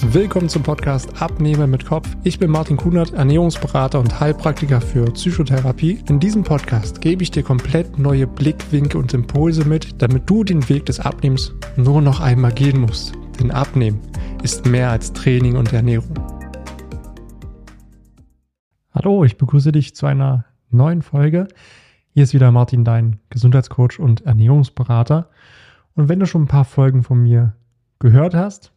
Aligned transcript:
Willkommen 0.00 0.48
zum 0.48 0.62
Podcast 0.62 1.20
Abnehmen 1.20 1.72
mit 1.72 1.84
Kopf. 1.84 2.08
Ich 2.22 2.38
bin 2.38 2.52
Martin 2.52 2.76
Kunert, 2.76 3.14
Ernährungsberater 3.14 3.98
und 3.98 4.20
Heilpraktiker 4.20 4.80
für 4.80 5.06
Psychotherapie. 5.06 5.98
In 6.08 6.20
diesem 6.20 6.44
Podcast 6.44 7.00
gebe 7.00 7.24
ich 7.24 7.32
dir 7.32 7.42
komplett 7.42 7.98
neue 7.98 8.28
Blickwinkel 8.28 9.00
und 9.00 9.12
Impulse 9.12 9.64
mit, 9.64 10.00
damit 10.00 10.30
du 10.30 10.44
den 10.44 10.66
Weg 10.68 10.86
des 10.86 11.00
Abnehmens 11.00 11.52
nur 11.76 12.00
noch 12.00 12.20
einmal 12.20 12.52
gehen 12.52 12.80
musst. 12.80 13.12
Denn 13.40 13.50
Abnehmen 13.50 14.00
ist 14.44 14.66
mehr 14.66 14.90
als 14.90 15.12
Training 15.12 15.56
und 15.56 15.72
Ernährung. 15.72 16.14
Hallo, 18.92 19.24
ich 19.24 19.36
begrüße 19.36 19.72
dich 19.72 19.96
zu 19.96 20.06
einer 20.06 20.44
neuen 20.70 21.02
Folge. 21.02 21.48
Hier 22.14 22.22
ist 22.22 22.34
wieder 22.34 22.52
Martin, 22.52 22.84
dein 22.84 23.18
Gesundheitscoach 23.30 23.98
und 23.98 24.24
Ernährungsberater. 24.24 25.28
Und 25.94 26.08
wenn 26.08 26.20
du 26.20 26.26
schon 26.26 26.42
ein 26.42 26.48
paar 26.48 26.64
Folgen 26.64 27.02
von 27.02 27.20
mir 27.20 27.56
gehört 27.98 28.34
hast, 28.34 28.72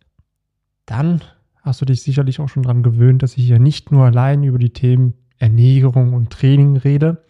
dann 0.86 1.21
hast 1.61 1.82
du 1.82 1.86
dich 1.86 2.01
sicherlich 2.01 2.39
auch 2.39 2.50
schon 2.50 2.64
daran 2.64 2.83
gewöhnt, 2.83 3.24
dass 3.24 3.37
ich 3.37 3.46
hier 3.46 3.60
nicht 3.60 3.92
nur 3.92 4.06
allein 4.06 4.43
über 4.43 4.57
die 4.57 4.74
Themen 4.74 5.14
Ernährung 5.37 6.14
und 6.14 6.32
Training 6.32 6.78
rede, 6.78 7.23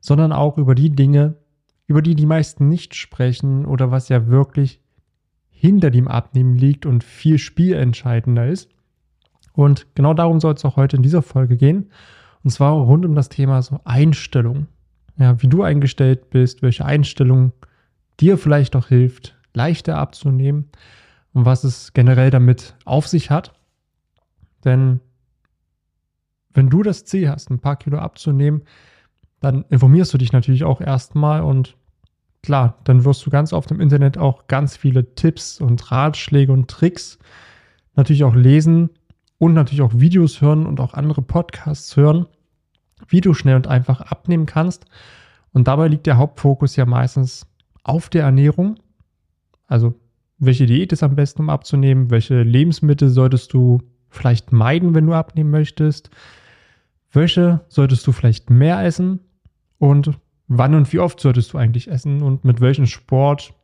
sondern 0.00 0.32
auch 0.32 0.58
über 0.58 0.74
die 0.74 0.90
Dinge, 0.90 1.36
über 1.86 2.02
die 2.02 2.14
die 2.14 2.26
meisten 2.26 2.68
nicht 2.68 2.94
sprechen 2.94 3.64
oder 3.64 3.90
was 3.90 4.08
ja 4.08 4.26
wirklich 4.26 4.80
hinter 5.50 5.90
dem 5.90 6.08
Abnehmen 6.08 6.56
liegt 6.56 6.86
und 6.86 7.02
viel 7.02 7.38
spielentscheidender 7.38 8.46
ist. 8.46 8.70
Und 9.52 9.86
genau 9.94 10.14
darum 10.14 10.40
soll 10.40 10.54
es 10.54 10.64
auch 10.64 10.76
heute 10.76 10.96
in 10.96 11.02
dieser 11.02 11.22
Folge 11.22 11.56
gehen. 11.56 11.90
Und 12.44 12.50
zwar 12.50 12.72
rund 12.74 13.04
um 13.04 13.14
das 13.14 13.28
Thema 13.28 13.60
so 13.62 13.80
Einstellung. 13.84 14.68
Ja, 15.16 15.42
wie 15.42 15.48
du 15.48 15.64
eingestellt 15.64 16.30
bist, 16.30 16.62
welche 16.62 16.84
Einstellung 16.84 17.52
dir 18.20 18.38
vielleicht 18.38 18.76
auch 18.76 18.86
hilft, 18.86 19.36
leichter 19.52 19.98
abzunehmen 19.98 20.70
und 21.38 21.44
was 21.44 21.62
es 21.62 21.92
generell 21.92 22.30
damit 22.30 22.74
auf 22.84 23.06
sich 23.06 23.30
hat. 23.30 23.54
Denn 24.64 24.98
wenn 26.52 26.68
du 26.68 26.82
das 26.82 27.04
Ziel 27.04 27.30
hast, 27.30 27.48
ein 27.48 27.60
paar 27.60 27.76
Kilo 27.76 27.98
abzunehmen, 27.98 28.64
dann 29.38 29.64
informierst 29.68 30.12
du 30.12 30.18
dich 30.18 30.32
natürlich 30.32 30.64
auch 30.64 30.80
erstmal 30.80 31.42
und 31.42 31.76
klar, 32.42 32.80
dann 32.82 33.04
wirst 33.04 33.24
du 33.24 33.30
ganz 33.30 33.52
oft 33.52 33.70
im 33.70 33.80
Internet 33.80 34.18
auch 34.18 34.48
ganz 34.48 34.76
viele 34.76 35.14
Tipps 35.14 35.60
und 35.60 35.92
Ratschläge 35.92 36.50
und 36.50 36.68
Tricks 36.68 37.20
natürlich 37.94 38.24
auch 38.24 38.34
lesen 38.34 38.90
und 39.38 39.54
natürlich 39.54 39.82
auch 39.82 39.94
Videos 39.94 40.40
hören 40.40 40.66
und 40.66 40.80
auch 40.80 40.94
andere 40.94 41.22
Podcasts 41.22 41.96
hören, 41.96 42.26
wie 43.06 43.20
du 43.20 43.32
schnell 43.32 43.54
und 43.54 43.68
einfach 43.68 44.00
abnehmen 44.00 44.46
kannst. 44.46 44.86
Und 45.52 45.68
dabei 45.68 45.86
liegt 45.86 46.06
der 46.06 46.16
Hauptfokus 46.16 46.74
ja 46.74 46.84
meistens 46.84 47.46
auf 47.84 48.08
der 48.08 48.24
Ernährung. 48.24 48.80
Also 49.68 49.94
welche 50.38 50.66
Diät 50.66 50.92
ist 50.92 51.02
am 51.02 51.16
besten, 51.16 51.42
um 51.42 51.50
abzunehmen? 51.50 52.10
Welche 52.10 52.42
Lebensmittel 52.42 53.10
solltest 53.10 53.52
du 53.52 53.82
vielleicht 54.08 54.52
meiden, 54.52 54.94
wenn 54.94 55.06
du 55.06 55.14
abnehmen 55.14 55.50
möchtest? 55.50 56.10
Welche 57.12 57.60
solltest 57.68 58.06
du 58.06 58.12
vielleicht 58.12 58.50
mehr 58.50 58.82
essen? 58.84 59.20
Und 59.78 60.12
wann 60.46 60.74
und 60.74 60.92
wie 60.92 60.98
oft 60.98 61.20
solltest 61.20 61.52
du 61.52 61.58
eigentlich 61.58 61.88
essen? 61.88 62.22
Und 62.22 62.44
mit 62.44 62.60
welchem 62.60 62.86
Sport 62.86 63.54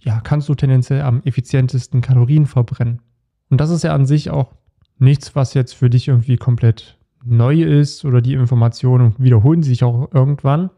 ja, 0.00 0.20
kannst 0.20 0.48
du 0.48 0.54
tendenziell 0.54 1.02
am 1.02 1.22
effizientesten 1.24 2.00
Kalorien 2.00 2.46
verbrennen? 2.46 3.00
Und 3.48 3.60
das 3.60 3.70
ist 3.70 3.84
ja 3.84 3.94
an 3.94 4.06
sich 4.06 4.30
auch 4.30 4.52
nichts, 4.98 5.34
was 5.34 5.54
jetzt 5.54 5.74
für 5.74 5.90
dich 5.90 6.08
irgendwie 6.08 6.36
komplett 6.36 6.98
neu 7.24 7.62
ist 7.62 8.04
oder 8.04 8.20
die 8.20 8.34
Informationen 8.34 9.14
wiederholen 9.18 9.62
sich 9.62 9.82
auch 9.82 10.12
irgendwann. 10.12 10.70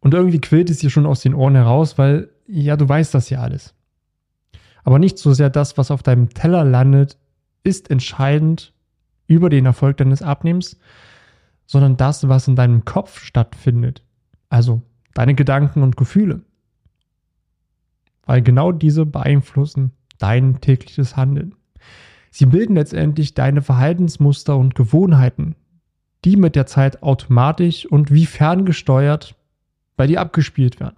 Und 0.00 0.14
irgendwie 0.14 0.40
quillt 0.40 0.70
es 0.70 0.78
dir 0.78 0.90
schon 0.90 1.06
aus 1.06 1.20
den 1.20 1.34
Ohren 1.34 1.54
heraus, 1.54 1.98
weil 1.98 2.30
ja, 2.46 2.76
du 2.76 2.88
weißt 2.88 3.14
das 3.14 3.30
ja 3.30 3.40
alles. 3.40 3.74
Aber 4.84 4.98
nicht 4.98 5.18
so 5.18 5.32
sehr 5.32 5.50
das, 5.50 5.76
was 5.76 5.90
auf 5.90 6.02
deinem 6.02 6.30
Teller 6.30 6.64
landet, 6.64 7.18
ist 7.62 7.90
entscheidend 7.90 8.72
über 9.26 9.48
den 9.48 9.66
Erfolg 9.66 9.96
deines 9.96 10.22
Abnehmens, 10.22 10.78
sondern 11.66 11.96
das, 11.96 12.28
was 12.28 12.46
in 12.46 12.56
deinem 12.56 12.84
Kopf 12.84 13.20
stattfindet. 13.20 14.02
Also 14.50 14.82
deine 15.14 15.34
Gedanken 15.34 15.82
und 15.82 15.96
Gefühle. 15.96 16.42
Weil 18.26 18.42
genau 18.42 18.72
diese 18.72 19.06
beeinflussen 19.06 19.92
dein 20.18 20.60
tägliches 20.60 21.16
Handeln. 21.16 21.54
Sie 22.30 22.46
bilden 22.46 22.74
letztendlich 22.74 23.34
deine 23.34 23.62
Verhaltensmuster 23.62 24.56
und 24.56 24.74
Gewohnheiten, 24.74 25.56
die 26.24 26.36
mit 26.36 26.56
der 26.56 26.66
Zeit 26.66 27.02
automatisch 27.02 27.86
und 27.86 28.10
wie 28.12 28.26
ferngesteuert 28.26 29.36
bei 29.96 30.06
dir 30.06 30.20
abgespielt 30.20 30.80
werden. 30.80 30.96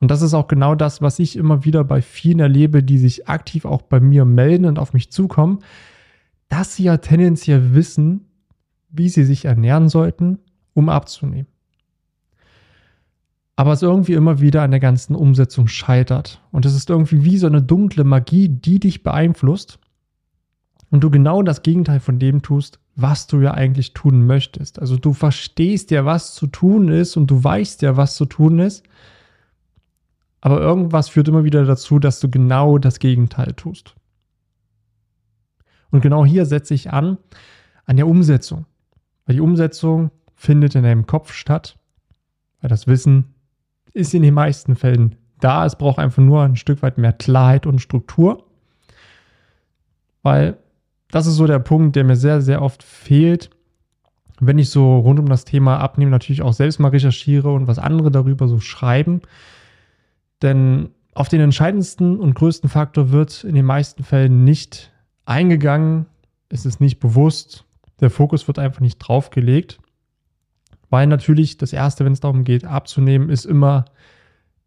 Und 0.00 0.10
das 0.10 0.22
ist 0.22 0.34
auch 0.34 0.46
genau 0.46 0.74
das, 0.74 1.02
was 1.02 1.18
ich 1.18 1.36
immer 1.36 1.64
wieder 1.64 1.82
bei 1.84 2.02
vielen 2.02 2.40
erlebe, 2.40 2.82
die 2.82 2.98
sich 2.98 3.28
aktiv 3.28 3.64
auch 3.64 3.82
bei 3.82 4.00
mir 4.00 4.24
melden 4.24 4.64
und 4.64 4.78
auf 4.78 4.92
mich 4.92 5.10
zukommen, 5.10 5.58
dass 6.48 6.76
sie 6.76 6.84
ja 6.84 6.98
tendenziell 6.98 7.74
wissen, 7.74 8.26
wie 8.90 9.08
sie 9.08 9.24
sich 9.24 9.44
ernähren 9.44 9.88
sollten, 9.88 10.38
um 10.72 10.88
abzunehmen. 10.88 11.48
Aber 13.56 13.72
es 13.72 13.82
irgendwie 13.82 14.12
immer 14.12 14.40
wieder 14.40 14.62
an 14.62 14.70
der 14.70 14.78
ganzen 14.78 15.16
Umsetzung 15.16 15.66
scheitert. 15.66 16.40
Und 16.52 16.64
es 16.64 16.76
ist 16.76 16.90
irgendwie 16.90 17.24
wie 17.24 17.38
so 17.38 17.48
eine 17.48 17.60
dunkle 17.60 18.04
Magie, 18.04 18.48
die 18.48 18.78
dich 18.78 19.02
beeinflusst. 19.02 19.80
Und 20.90 21.02
du 21.02 21.10
genau 21.10 21.42
das 21.42 21.62
Gegenteil 21.62 21.98
von 21.98 22.20
dem 22.20 22.40
tust, 22.40 22.78
was 22.94 23.26
du 23.26 23.40
ja 23.40 23.52
eigentlich 23.52 23.94
tun 23.94 24.26
möchtest. 24.26 24.78
Also 24.78 24.96
du 24.96 25.12
verstehst 25.12 25.90
ja, 25.90 26.04
was 26.04 26.36
zu 26.36 26.46
tun 26.46 26.88
ist 26.88 27.16
und 27.16 27.30
du 27.32 27.42
weißt 27.42 27.82
ja, 27.82 27.96
was 27.96 28.14
zu 28.14 28.26
tun 28.26 28.60
ist. 28.60 28.84
Aber 30.40 30.60
irgendwas 30.60 31.08
führt 31.08 31.28
immer 31.28 31.44
wieder 31.44 31.64
dazu, 31.64 31.98
dass 31.98 32.20
du 32.20 32.30
genau 32.30 32.78
das 32.78 32.98
Gegenteil 32.98 33.52
tust. 33.54 33.94
Und 35.90 36.00
genau 36.00 36.24
hier 36.24 36.46
setze 36.46 36.74
ich 36.74 36.92
an, 36.92 37.18
an 37.86 37.96
der 37.96 38.06
Umsetzung. 38.06 38.66
Weil 39.26 39.36
die 39.36 39.40
Umsetzung 39.40 40.10
findet 40.34 40.74
in 40.74 40.84
deinem 40.84 41.06
Kopf 41.06 41.32
statt. 41.32 41.78
Weil 42.60 42.68
das 42.68 42.86
Wissen 42.86 43.34
ist 43.94 44.14
in 44.14 44.22
den 44.22 44.34
meisten 44.34 44.76
Fällen 44.76 45.16
da. 45.40 45.66
Es 45.66 45.76
braucht 45.76 45.98
einfach 45.98 46.22
nur 46.22 46.42
ein 46.42 46.56
Stück 46.56 46.82
weit 46.82 46.98
mehr 46.98 47.12
Klarheit 47.12 47.66
und 47.66 47.80
Struktur. 47.80 48.44
Weil 50.22 50.58
das 51.10 51.26
ist 51.26 51.36
so 51.36 51.46
der 51.46 51.58
Punkt, 51.58 51.96
der 51.96 52.04
mir 52.04 52.16
sehr, 52.16 52.40
sehr 52.42 52.62
oft 52.62 52.82
fehlt, 52.82 53.50
wenn 54.40 54.58
ich 54.58 54.70
so 54.70 54.98
rund 54.98 55.18
um 55.18 55.26
das 55.26 55.44
Thema 55.44 55.78
Abnehmen 55.78 56.10
natürlich 56.10 56.42
auch 56.42 56.52
selbst 56.52 56.78
mal 56.78 56.90
recherchiere 56.90 57.50
und 57.52 57.66
was 57.66 57.78
andere 57.78 58.10
darüber 58.10 58.46
so 58.46 58.60
schreiben 58.60 59.22
denn 60.42 60.90
auf 61.14 61.28
den 61.28 61.40
entscheidendsten 61.40 62.18
und 62.18 62.34
größten 62.34 62.70
Faktor 62.70 63.10
wird 63.10 63.44
in 63.44 63.54
den 63.54 63.64
meisten 63.64 64.04
Fällen 64.04 64.44
nicht 64.44 64.92
eingegangen, 65.24 66.06
es 66.48 66.64
ist 66.64 66.80
nicht 66.80 67.00
bewusst, 67.00 67.64
der 68.00 68.10
Fokus 68.10 68.46
wird 68.46 68.58
einfach 68.58 68.80
nicht 68.80 68.98
draufgelegt, 68.98 69.78
weil 70.90 71.06
natürlich 71.06 71.58
das 71.58 71.72
Erste, 71.72 72.04
wenn 72.04 72.12
es 72.12 72.20
darum 72.20 72.44
geht, 72.44 72.64
abzunehmen, 72.64 73.28
ist 73.28 73.44
immer 73.44 73.86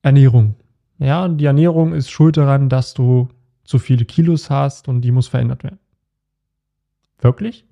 Ernährung. 0.01 0.55
Ja, 0.99 1.27
die 1.27 1.45
Ernährung 1.45 1.93
ist 1.93 2.11
schuld 2.11 2.37
daran, 2.37 2.69
dass 2.69 2.93
du 2.93 3.29
zu 3.63 3.79
viele 3.79 4.05
Kilos 4.05 4.49
hast 4.49 4.87
und 4.87 5.01
die 5.01 5.11
muss 5.11 5.27
verändert 5.27 5.63
werden. 5.63 5.79
Wirklich? 7.19 7.65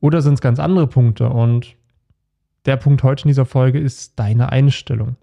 Oder 0.00 0.20
sind 0.22 0.34
es 0.34 0.40
ganz 0.40 0.58
andere 0.58 0.86
Punkte? 0.86 1.30
Und 1.30 1.76
der 2.66 2.76
Punkt 2.76 3.02
heute 3.02 3.24
in 3.24 3.28
dieser 3.28 3.46
Folge 3.46 3.78
ist 3.78 4.18
deine 4.18 4.50
Einstellung. 4.50 5.16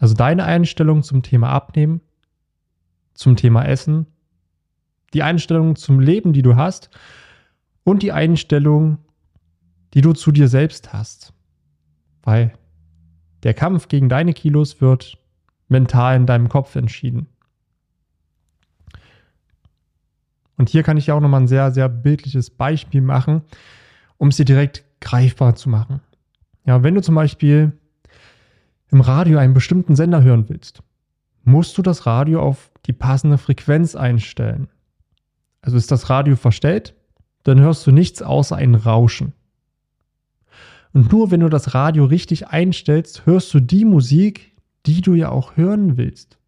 Also 0.00 0.14
deine 0.14 0.44
Einstellung 0.44 1.02
zum 1.02 1.22
Thema 1.22 1.50
Abnehmen, 1.50 2.00
zum 3.12 3.36
Thema 3.36 3.64
Essen, 3.64 4.06
die 5.12 5.22
Einstellung 5.22 5.76
zum 5.76 6.00
Leben, 6.00 6.32
die 6.32 6.42
du 6.42 6.56
hast 6.56 6.88
und 7.84 8.02
die 8.02 8.10
Einstellung, 8.10 8.98
die 9.92 10.00
du 10.00 10.14
zu 10.14 10.32
dir 10.32 10.48
selbst 10.48 10.94
hast. 10.94 11.34
Weil 12.22 12.54
der 13.42 13.52
Kampf 13.52 13.88
gegen 13.88 14.08
deine 14.08 14.32
Kilos 14.32 14.80
wird 14.80 15.18
mental 15.68 16.16
in 16.16 16.26
deinem 16.26 16.48
Kopf 16.48 16.76
entschieden. 16.76 17.26
Und 20.56 20.70
hier 20.70 20.82
kann 20.82 20.96
ich 20.96 21.08
ja 21.08 21.14
auch 21.14 21.20
nochmal 21.20 21.42
ein 21.42 21.48
sehr, 21.48 21.72
sehr 21.72 21.88
bildliches 21.90 22.50
Beispiel 22.50 23.02
machen, 23.02 23.42
um 24.16 24.28
es 24.28 24.36
dir 24.36 24.44
direkt 24.46 24.84
greifbar 25.00 25.56
zu 25.56 25.68
machen. 25.68 26.00
Ja, 26.64 26.82
wenn 26.82 26.94
du 26.94 27.02
zum 27.02 27.14
Beispiel 27.14 27.72
im 28.90 29.00
Radio 29.00 29.38
einen 29.38 29.54
bestimmten 29.54 29.96
Sender 29.96 30.22
hören 30.22 30.48
willst, 30.48 30.82
musst 31.44 31.76
du 31.78 31.82
das 31.82 32.06
Radio 32.06 32.42
auf 32.42 32.70
die 32.86 32.92
passende 32.92 33.38
Frequenz 33.38 33.94
einstellen. 33.94 34.68
Also 35.62 35.76
ist 35.76 35.90
das 35.90 36.10
Radio 36.10 36.36
verstellt, 36.36 36.94
dann 37.44 37.60
hörst 37.60 37.86
du 37.86 37.92
nichts 37.92 38.22
außer 38.22 38.56
ein 38.56 38.74
Rauschen. 38.74 39.32
Und 40.92 41.12
nur 41.12 41.30
wenn 41.30 41.40
du 41.40 41.48
das 41.48 41.74
Radio 41.74 42.04
richtig 42.04 42.48
einstellst, 42.48 43.26
hörst 43.26 43.54
du 43.54 43.60
die 43.60 43.84
Musik, 43.84 44.56
die 44.86 45.00
du 45.00 45.14
ja 45.14 45.28
auch 45.28 45.56
hören 45.56 45.96
willst. 45.96 46.38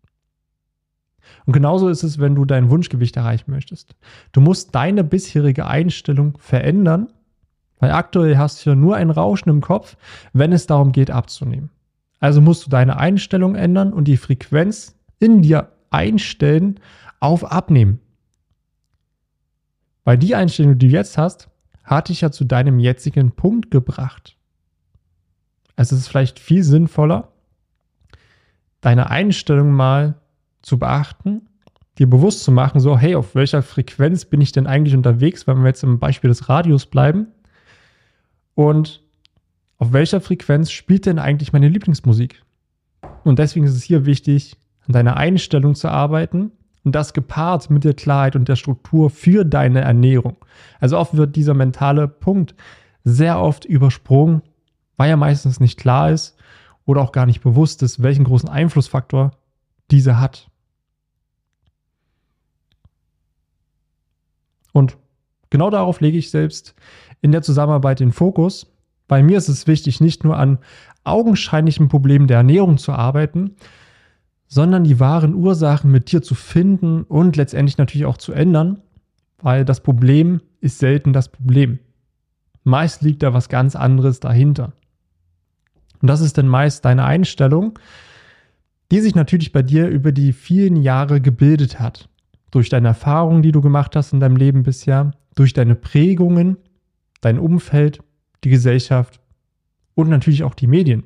Und 1.47 1.53
genauso 1.53 1.89
ist 1.89 2.03
es, 2.03 2.19
wenn 2.19 2.35
du 2.35 2.45
dein 2.45 2.71
Wunschgewicht 2.71 3.17
erreichen 3.17 3.51
möchtest. 3.51 3.95
Du 4.33 4.41
musst 4.41 4.75
deine 4.75 5.05
bisherige 5.05 5.67
Einstellung 5.67 6.37
verändern, 6.39 7.09
weil 7.79 7.93
aktuell 7.93 8.37
hast 8.39 8.65
du 8.65 8.71
ja 8.71 8.77
nur 8.77 8.97
ein 8.97 9.11
Rauschen 9.11 9.51
im 9.51 9.61
Kopf, 9.61 9.97
wenn 10.33 10.53
es 10.53 10.67
darum 10.67 10.93
geht 10.93 11.11
abzunehmen. 11.11 11.71
Also 12.23 12.41
musst 12.41 12.65
du 12.65 12.71
deine 12.71 12.99
Einstellung 12.99 13.57
ändern 13.57 13.93
und 13.93 14.05
die 14.05 14.17
Frequenz 14.17 14.97
in 15.19 15.43
dir 15.43 15.73
einstellen 15.91 16.79
auf 17.19 17.51
Abnehmen. 17.51 17.99
Weil 20.05 20.19
die 20.19 20.37
Einstellung, 20.37 20.79
die 20.79 20.87
du 20.87 20.93
jetzt 20.93 21.19
hast, 21.19 21.49
hat 21.83 22.11
dich 22.11 22.21
ja 22.21 22.31
zu 22.31 22.45
deinem 22.45 22.79
jetzigen 22.79 23.33
Punkt 23.33 23.73
gebracht. 23.73 24.37
Also 25.75 25.97
es 25.97 26.03
ist 26.03 26.09
vielleicht 26.09 26.39
viel 26.39 26.63
sinnvoller, 26.63 27.33
deine 28.83 29.11
Einstellung 29.11 29.73
mal 29.73 30.15
zu 30.61 30.79
beachten, 30.79 31.49
dir 31.99 32.09
bewusst 32.09 32.45
zu 32.45 32.53
machen, 32.53 32.79
so, 32.79 32.97
hey, 32.97 33.17
auf 33.17 33.35
welcher 33.35 33.63
Frequenz 33.63 34.27
bin 34.27 34.41
ich 34.41 34.53
denn 34.53 34.69
eigentlich 34.69 34.95
unterwegs, 34.95 35.49
wenn 35.49 35.59
wir 35.59 35.67
jetzt 35.67 35.83
im 35.83 35.99
Beispiel 35.99 36.29
des 36.29 36.49
Radios 36.49 36.87
bleiben? 36.87 37.27
Und 38.55 39.02
auf 39.83 39.93
welcher 39.93 40.21
Frequenz 40.21 40.71
spielt 40.71 41.07
denn 41.07 41.19
eigentlich 41.19 41.53
meine 41.53 41.67
Lieblingsmusik? 41.67 42.45
Und 43.25 43.41
deswegen 43.41 43.67
ist 43.67 43.75
es 43.75 43.83
hier 43.83 44.07
wichtig, 44.07 44.57
an 44.87 44.93
deiner 44.93 45.17
Einstellung 45.17 45.75
zu 45.75 45.89
arbeiten 45.89 46.53
und 46.85 46.95
das 46.95 47.15
gepaart 47.15 47.69
mit 47.69 47.83
der 47.83 47.95
Klarheit 47.95 48.37
und 48.37 48.47
der 48.47 48.55
Struktur 48.55 49.11
für 49.11 49.45
deine 49.45 49.81
Ernährung. 49.81 50.37
Also 50.79 50.97
oft 50.97 51.17
wird 51.17 51.35
dieser 51.35 51.55
mentale 51.55 52.07
Punkt 52.07 52.55
sehr 53.03 53.41
oft 53.41 53.65
übersprungen, 53.65 54.43
weil 54.99 55.11
er 55.11 55.17
meistens 55.17 55.59
nicht 55.59 55.81
klar 55.81 56.13
ist 56.13 56.37
oder 56.87 57.01
auch 57.01 57.11
gar 57.11 57.27
nicht 57.27 57.41
bewusst 57.41 57.83
ist, 57.83 58.05
welchen 58.05 58.23
großen 58.23 58.49
Einflussfaktor 58.49 59.33
diese 59.91 60.21
hat. 60.21 60.49
Und 64.73 64.97
genau 65.51 65.71
darauf 65.71 66.01
lege 66.01 66.19
ich 66.19 66.31
selbst 66.31 66.77
in 67.21 67.33
der 67.33 67.43
Zusammenarbeit 67.43 67.99
den 67.99 68.13
Fokus. 68.13 68.72
Bei 69.13 69.23
mir 69.23 69.37
ist 69.37 69.51
es 69.51 69.67
wichtig, 69.67 70.01
nicht 70.01 70.25
nur 70.25 70.39
an 70.39 70.57
augenscheinlichen 71.05 71.89
Problemen 71.89 72.29
der 72.29 72.39
Ernährung 72.39 72.79
zu 72.79 72.93
arbeiten, 72.93 73.57
sondern 74.47 74.85
die 74.85 75.01
wahren 75.01 75.35
Ursachen 75.35 75.91
mit 75.91 76.11
dir 76.11 76.23
zu 76.23 76.35
finden 76.35 77.03
und 77.03 77.37
letztendlich 77.37 77.77
natürlich 77.77 78.07
auch 78.07 78.17
zu 78.17 78.33
ändern, 78.33 78.79
weil 79.43 79.67
das 79.67 79.83
Problem 79.83 80.41
ist 80.63 80.79
selten 80.79 81.13
das 81.13 81.29
Problem. 81.29 81.79
Meist 82.65 83.03
liegt 83.03 83.23
da 83.23 83.35
was 83.35 83.51
ganz 83.51 83.77
anderes 83.77 84.19
dahinter. 84.19 84.73
Und 86.01 86.09
das 86.09 86.23
ist 86.23 86.39
dann 86.39 86.49
meist 86.49 86.87
deine 86.87 87.05
Einstellung, 87.05 87.79
die 88.91 89.01
sich 89.01 89.15
natürlich 89.15 89.53
bei 89.53 89.61
dir 89.61 89.89
über 89.89 90.13
die 90.13 90.33
vielen 90.33 90.77
Jahre 90.77 91.21
gebildet 91.21 91.81
hat. 91.81 92.09
Durch 92.51 92.71
deine 92.71 92.89
Erfahrungen, 92.89 93.43
die 93.43 93.53
du 93.53 93.61
gemacht 93.61 93.95
hast 93.95 94.15
in 94.15 94.21
deinem 94.21 94.37
Leben 94.37 94.63
bisher, 94.63 95.11
durch 95.35 95.53
deine 95.53 95.75
Prägungen, 95.75 96.57
dein 97.21 97.39
Umfeld, 97.39 98.01
die 98.45 98.51
Gesellschaft 98.51 99.21
und 99.95 100.09
natürlich 100.09 100.43
auch 100.43 100.55
die 100.55 100.67
Medien. 100.67 101.05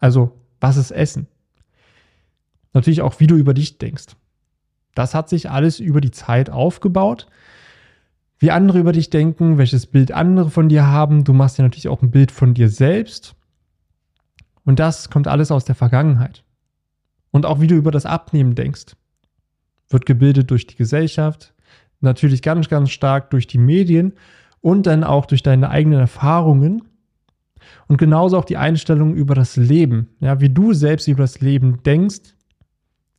Also, 0.00 0.38
was 0.60 0.76
ist 0.76 0.90
Essen? 0.90 1.28
natürlich 2.74 3.00
auch, 3.00 3.20
wie 3.20 3.26
du 3.26 3.36
über 3.36 3.54
dich 3.54 3.78
denkst. 3.78 4.16
Das 4.94 5.14
hat 5.14 5.28
sich 5.28 5.50
alles 5.50 5.80
über 5.80 6.00
die 6.00 6.10
Zeit 6.10 6.50
aufgebaut. 6.50 7.26
Wie 8.38 8.50
andere 8.50 8.80
über 8.80 8.92
dich 8.92 9.10
denken, 9.10 9.58
welches 9.58 9.86
Bild 9.86 10.12
andere 10.12 10.50
von 10.50 10.68
dir 10.68 10.86
haben. 10.86 11.24
Du 11.24 11.32
machst 11.32 11.56
ja 11.56 11.64
natürlich 11.64 11.88
auch 11.88 12.02
ein 12.02 12.10
Bild 12.10 12.30
von 12.30 12.52
dir 12.52 12.68
selbst. 12.68 13.34
Und 14.64 14.78
das 14.78 15.08
kommt 15.08 15.28
alles 15.28 15.50
aus 15.50 15.64
der 15.64 15.74
Vergangenheit. 15.74 16.44
Und 17.30 17.46
auch 17.46 17.60
wie 17.60 17.66
du 17.66 17.74
über 17.74 17.90
das 17.90 18.06
Abnehmen 18.06 18.54
denkst, 18.54 18.96
wird 19.88 20.06
gebildet 20.06 20.50
durch 20.50 20.66
die 20.66 20.76
Gesellschaft, 20.76 21.54
natürlich 22.00 22.42
ganz, 22.42 22.68
ganz 22.68 22.90
stark 22.90 23.30
durch 23.30 23.46
die 23.46 23.58
Medien 23.58 24.14
und 24.64 24.86
dann 24.86 25.04
auch 25.04 25.26
durch 25.26 25.42
deine 25.42 25.68
eigenen 25.68 26.00
Erfahrungen. 26.00 26.84
Und 27.86 27.98
genauso 27.98 28.38
auch 28.38 28.46
die 28.46 28.56
Einstellung 28.56 29.14
über 29.14 29.34
das 29.34 29.56
Leben. 29.56 30.08
Ja, 30.20 30.40
wie 30.40 30.48
du 30.48 30.72
selbst 30.72 31.06
über 31.06 31.24
das 31.24 31.42
Leben 31.42 31.82
denkst, 31.82 32.34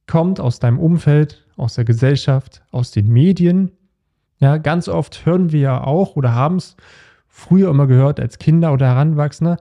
kommt 0.08 0.40
aus 0.40 0.58
deinem 0.58 0.80
Umfeld, 0.80 1.46
aus 1.56 1.76
der 1.76 1.86
Gesellschaft, 1.86 2.64
aus 2.72 2.90
den 2.90 3.10
Medien. 3.10 3.70
Ja, 4.40 4.58
ganz 4.58 4.88
oft 4.88 5.24
hören 5.28 5.52
wir 5.52 5.60
ja 5.60 5.84
auch 5.84 6.16
oder 6.16 6.34
haben 6.34 6.56
es 6.56 6.78
früher 7.28 7.70
immer 7.70 7.86
gehört 7.86 8.20
als 8.20 8.40
Kinder 8.40 8.74
oder 8.74 8.88
Heranwachsende. 8.88 9.58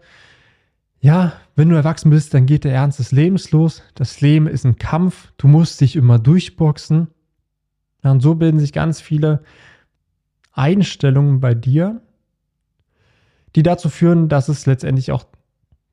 Ja, 1.01 1.35
wenn 1.55 1.69
du 1.69 1.77
erwachsen 1.77 2.09
bist, 2.09 2.33
dann 2.33 2.47
geht 2.47 2.65
der 2.65 2.73
Ernst 2.73 2.99
des 2.99 3.13
Lebens 3.13 3.51
los. 3.51 3.83
Das 3.95 4.23
Leben 4.23 4.47
ist 4.47 4.65
ein 4.65 4.79
Kampf. 4.79 5.35
Du 5.37 5.49
musst 5.49 5.83
dich 5.83 5.97
immer 5.97 6.19
durchboxen. 6.19 7.09
Ja, 8.03 8.11
und 8.11 8.21
so 8.21 8.37
bilden 8.37 8.59
sich 8.59 8.73
ganz 8.73 9.03
viele 9.03 9.43
Einstellungen 10.55 11.41
bei 11.41 11.55
dir, 11.55 12.01
die 13.55 13.63
dazu 13.63 13.89
führen, 13.89 14.29
dass 14.29 14.49
es 14.49 14.67
letztendlich 14.67 15.13
auch 15.13 15.25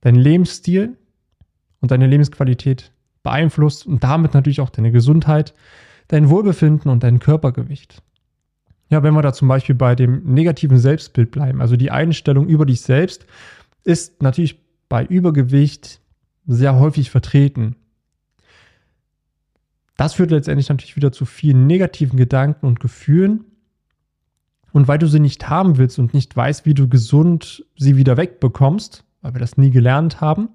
dein 0.02 0.16
Lebensstil 0.16 0.98
und 1.80 1.92
deine 1.92 2.08
Lebensqualität 2.08 2.92
beeinflusst 3.24 3.86
und 3.86 4.04
damit 4.04 4.34
natürlich 4.34 4.62
auch 4.62 4.70
deine 4.70 4.92
Gesundheit, 4.92 5.54
dein 6.08 6.30
Wohlbefinden 6.30 6.90
und 6.90 7.04
dein 7.04 7.20
Körpergewicht. 7.20 8.02
Ja, 8.90 9.04
wenn 9.04 9.14
wir 9.14 9.22
da 9.22 9.32
zum 9.32 9.48
Beispiel 9.48 9.76
bei 9.76 9.96
dem 9.96 10.34
negativen 10.34 10.78
Selbstbild 10.78 11.32
bleiben, 11.32 11.62
also 11.62 11.76
die 11.76 11.92
Einstellung 11.92 12.48
über 12.48 12.66
dich 12.66 12.82
selbst, 12.82 13.26
ist 13.84 14.22
natürlich 14.22 14.60
bei 14.90 15.06
Übergewicht 15.06 16.02
sehr 16.46 16.78
häufig 16.78 17.10
vertreten. 17.10 17.76
Das 19.96 20.16
führt 20.16 20.32
letztendlich 20.32 20.68
natürlich 20.68 20.96
wieder 20.96 21.12
zu 21.12 21.26
vielen 21.26 21.68
negativen 21.68 22.18
Gedanken 22.18 22.66
und 22.66 22.80
Gefühlen. 22.80 23.46
Und 24.74 24.88
weil 24.88 25.00
du 25.00 25.08
sie 25.08 25.20
nicht 25.20 25.50
haben 25.50 25.78
willst 25.78 26.00
und 26.00 26.14
nicht 26.14 26.36
weißt, 26.36 26.66
wie 26.66 26.74
du 26.74 26.88
gesund 26.88 27.66
sie 27.78 27.98
wieder 27.98 28.18
wegbekommst, 28.18 29.04
weil 29.22 29.34
wir 29.34 29.40
das 29.40 29.58
nie 29.58 29.70
gelernt 29.70 30.22
haben, 30.22 30.50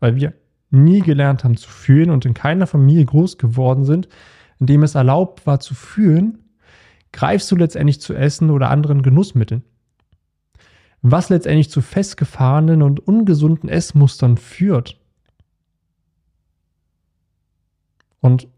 weil 0.00 0.16
wir 0.16 0.34
nie 0.70 1.00
gelernt 1.00 1.44
haben 1.44 1.56
zu 1.56 1.68
fühlen 1.68 2.10
und 2.10 2.24
in 2.24 2.34
keiner 2.34 2.66
Familie 2.66 3.04
groß 3.04 3.38
geworden 3.38 3.84
sind, 3.84 4.08
in 4.58 4.66
dem 4.66 4.82
es 4.82 4.94
erlaubt 4.94 5.46
war 5.46 5.60
zu 5.60 5.74
fühlen, 5.74 6.38
greifst 7.12 7.50
du 7.50 7.56
letztendlich 7.56 8.00
zu 8.00 8.14
Essen 8.14 8.50
oder 8.50 8.70
anderen 8.70 9.02
Genussmitteln. 9.02 9.62
Was 11.02 11.28
letztendlich 11.28 11.68
zu 11.68 11.82
festgefahrenen 11.82 12.80
und 12.82 13.00
ungesunden 13.06 13.68
Essmustern 13.68 14.36
führt. 14.36 14.98
Und 18.20 18.48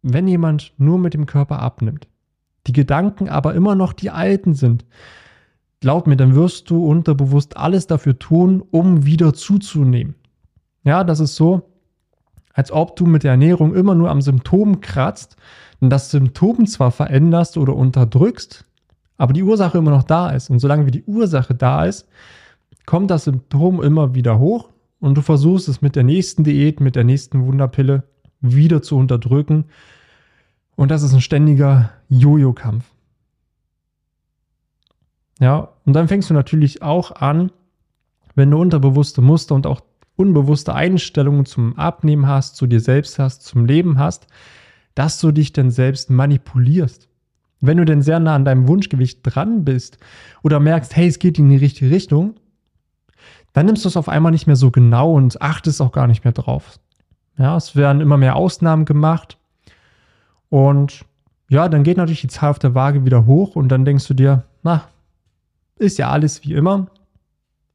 wenn 0.00 0.28
jemand 0.28 0.72
nur 0.78 0.98
mit 0.98 1.12
dem 1.14 1.26
Körper 1.26 1.58
abnimmt, 1.58 2.08
die 2.66 2.72
Gedanken 2.72 3.28
aber 3.28 3.54
immer 3.54 3.74
noch 3.74 3.92
die 3.92 4.10
alten 4.10 4.54
sind, 4.54 4.84
glaub 5.80 6.06
mir, 6.06 6.16
dann 6.16 6.34
wirst 6.34 6.70
du 6.70 6.84
unterbewusst 6.86 7.56
alles 7.56 7.86
dafür 7.86 8.18
tun, 8.18 8.62
um 8.70 9.04
wieder 9.04 9.34
zuzunehmen. 9.34 10.14
Ja, 10.84 11.04
das 11.04 11.20
ist 11.20 11.36
so, 11.36 11.62
als 12.52 12.70
ob 12.70 12.96
du 12.96 13.06
mit 13.06 13.24
der 13.24 13.32
Ernährung 13.32 13.74
immer 13.74 13.94
nur 13.94 14.10
am 14.10 14.20
Symptom 14.20 14.80
kratzt 14.80 15.36
und 15.80 15.90
das 15.90 16.10
Symptom 16.10 16.66
zwar 16.66 16.90
veränderst 16.90 17.56
oder 17.56 17.74
unterdrückst, 17.74 18.64
aber 19.16 19.32
die 19.32 19.42
Ursache 19.42 19.78
immer 19.78 19.90
noch 19.90 20.04
da 20.04 20.30
ist. 20.30 20.50
Und 20.50 20.58
solange 20.58 20.86
wie 20.86 20.90
die 20.90 21.04
Ursache 21.04 21.54
da 21.54 21.84
ist, 21.84 22.08
kommt 22.86 23.10
das 23.10 23.24
Symptom 23.24 23.82
immer 23.82 24.14
wieder 24.14 24.38
hoch 24.38 24.70
und 25.00 25.16
du 25.16 25.22
versuchst 25.22 25.68
es 25.68 25.82
mit 25.82 25.96
der 25.96 26.02
nächsten 26.04 26.44
Diät, 26.44 26.80
mit 26.80 26.96
der 26.96 27.04
nächsten 27.04 27.46
Wunderpille 27.46 28.04
wieder 28.40 28.82
zu 28.82 28.96
unterdrücken. 28.96 29.64
Und 30.76 30.90
das 30.90 31.02
ist 31.02 31.12
ein 31.12 31.20
ständiger 31.20 31.90
Jojo-Kampf. 32.08 32.84
Ja, 35.40 35.70
und 35.84 35.92
dann 35.92 36.08
fängst 36.08 36.30
du 36.30 36.34
natürlich 36.34 36.82
auch 36.82 37.10
an, 37.12 37.50
wenn 38.34 38.50
du 38.50 38.58
unterbewusste 38.58 39.20
Muster 39.20 39.54
und 39.54 39.66
auch 39.66 39.80
unbewusste 40.16 40.74
Einstellungen 40.74 41.46
zum 41.46 41.76
Abnehmen 41.78 42.26
hast, 42.26 42.56
zu 42.56 42.66
dir 42.66 42.80
selbst 42.80 43.18
hast, 43.18 43.42
zum 43.42 43.66
Leben 43.66 43.98
hast, 43.98 44.26
dass 44.94 45.18
du 45.18 45.32
dich 45.32 45.52
denn 45.52 45.70
selbst 45.70 46.10
manipulierst. 46.10 47.08
Wenn 47.60 47.78
du 47.78 47.84
denn 47.84 48.02
sehr 48.02 48.20
nah 48.20 48.34
an 48.34 48.44
deinem 48.44 48.68
Wunschgewicht 48.68 49.20
dran 49.22 49.64
bist 49.64 49.98
oder 50.42 50.60
merkst, 50.60 50.96
hey, 50.96 51.08
es 51.08 51.18
geht 51.18 51.38
in 51.38 51.48
die 51.48 51.56
richtige 51.56 51.90
Richtung, 51.90 52.34
dann 53.52 53.66
nimmst 53.66 53.84
du 53.84 53.88
es 53.88 53.96
auf 53.96 54.08
einmal 54.08 54.32
nicht 54.32 54.46
mehr 54.46 54.56
so 54.56 54.70
genau 54.70 55.12
und 55.12 55.40
achtest 55.42 55.80
auch 55.80 55.92
gar 55.92 56.06
nicht 56.06 56.24
mehr 56.24 56.32
drauf. 56.32 56.78
Ja, 57.38 57.56
es 57.56 57.76
werden 57.76 58.00
immer 58.00 58.16
mehr 58.16 58.36
Ausnahmen 58.36 58.84
gemacht 58.84 59.38
und 60.52 61.06
ja, 61.48 61.66
dann 61.70 61.82
geht 61.82 61.96
natürlich 61.96 62.20
die 62.20 62.28
Zahl 62.28 62.50
auf 62.50 62.58
der 62.58 62.74
Waage 62.74 63.06
wieder 63.06 63.24
hoch 63.24 63.56
und 63.56 63.70
dann 63.70 63.86
denkst 63.86 64.06
du 64.06 64.12
dir, 64.12 64.44
na, 64.62 64.86
ist 65.76 65.96
ja 65.96 66.10
alles 66.10 66.44
wie 66.44 66.52
immer. 66.52 66.88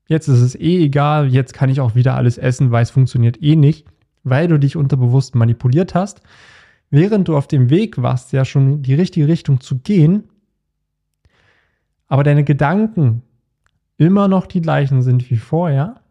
Jetzt 0.05 0.27
ist 0.27 0.41
es 0.41 0.53
eh 0.53 0.83
egal, 0.83 1.33
jetzt 1.33 1.55
kann 1.55 1.71
ich 1.71 1.81
auch 1.81 1.95
wieder 1.95 2.13
alles 2.13 2.37
essen, 2.37 2.69
weil 2.69 2.83
es 2.83 2.91
funktioniert 2.91 3.41
eh 3.41 3.55
nicht, 3.55 3.87
weil 4.23 4.47
du 4.47 4.59
dich 4.59 4.75
unterbewusst 4.75 5.33
manipuliert 5.33 5.95
hast, 5.95 6.21
während 6.91 7.27
du 7.27 7.35
auf 7.35 7.47
dem 7.47 7.71
Weg 7.71 7.99
warst, 7.99 8.31
ja 8.31 8.45
schon 8.45 8.73
in 8.73 8.83
die 8.83 8.93
richtige 8.93 9.27
Richtung 9.27 9.59
zu 9.59 9.79
gehen, 9.79 10.29
aber 12.07 12.23
deine 12.23 12.43
Gedanken 12.43 13.23
immer 13.97 14.27
noch 14.27 14.45
die 14.45 14.61
gleichen 14.61 15.01
sind 15.01 15.31
wie 15.31 15.37
vorher, 15.37 16.01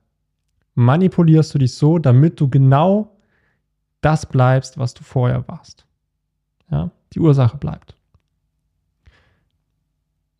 manipulierst 0.74 1.54
du 1.54 1.58
dich 1.58 1.74
so, 1.74 2.00
damit 2.00 2.40
du 2.40 2.50
genau 2.50 3.16
das 4.00 4.26
bleibst, 4.26 4.78
was 4.78 4.94
du 4.94 5.04
vorher 5.04 5.46
warst. 5.46 5.85
Ja, 6.70 6.90
die 7.12 7.20
Ursache 7.20 7.56
bleibt. 7.56 7.94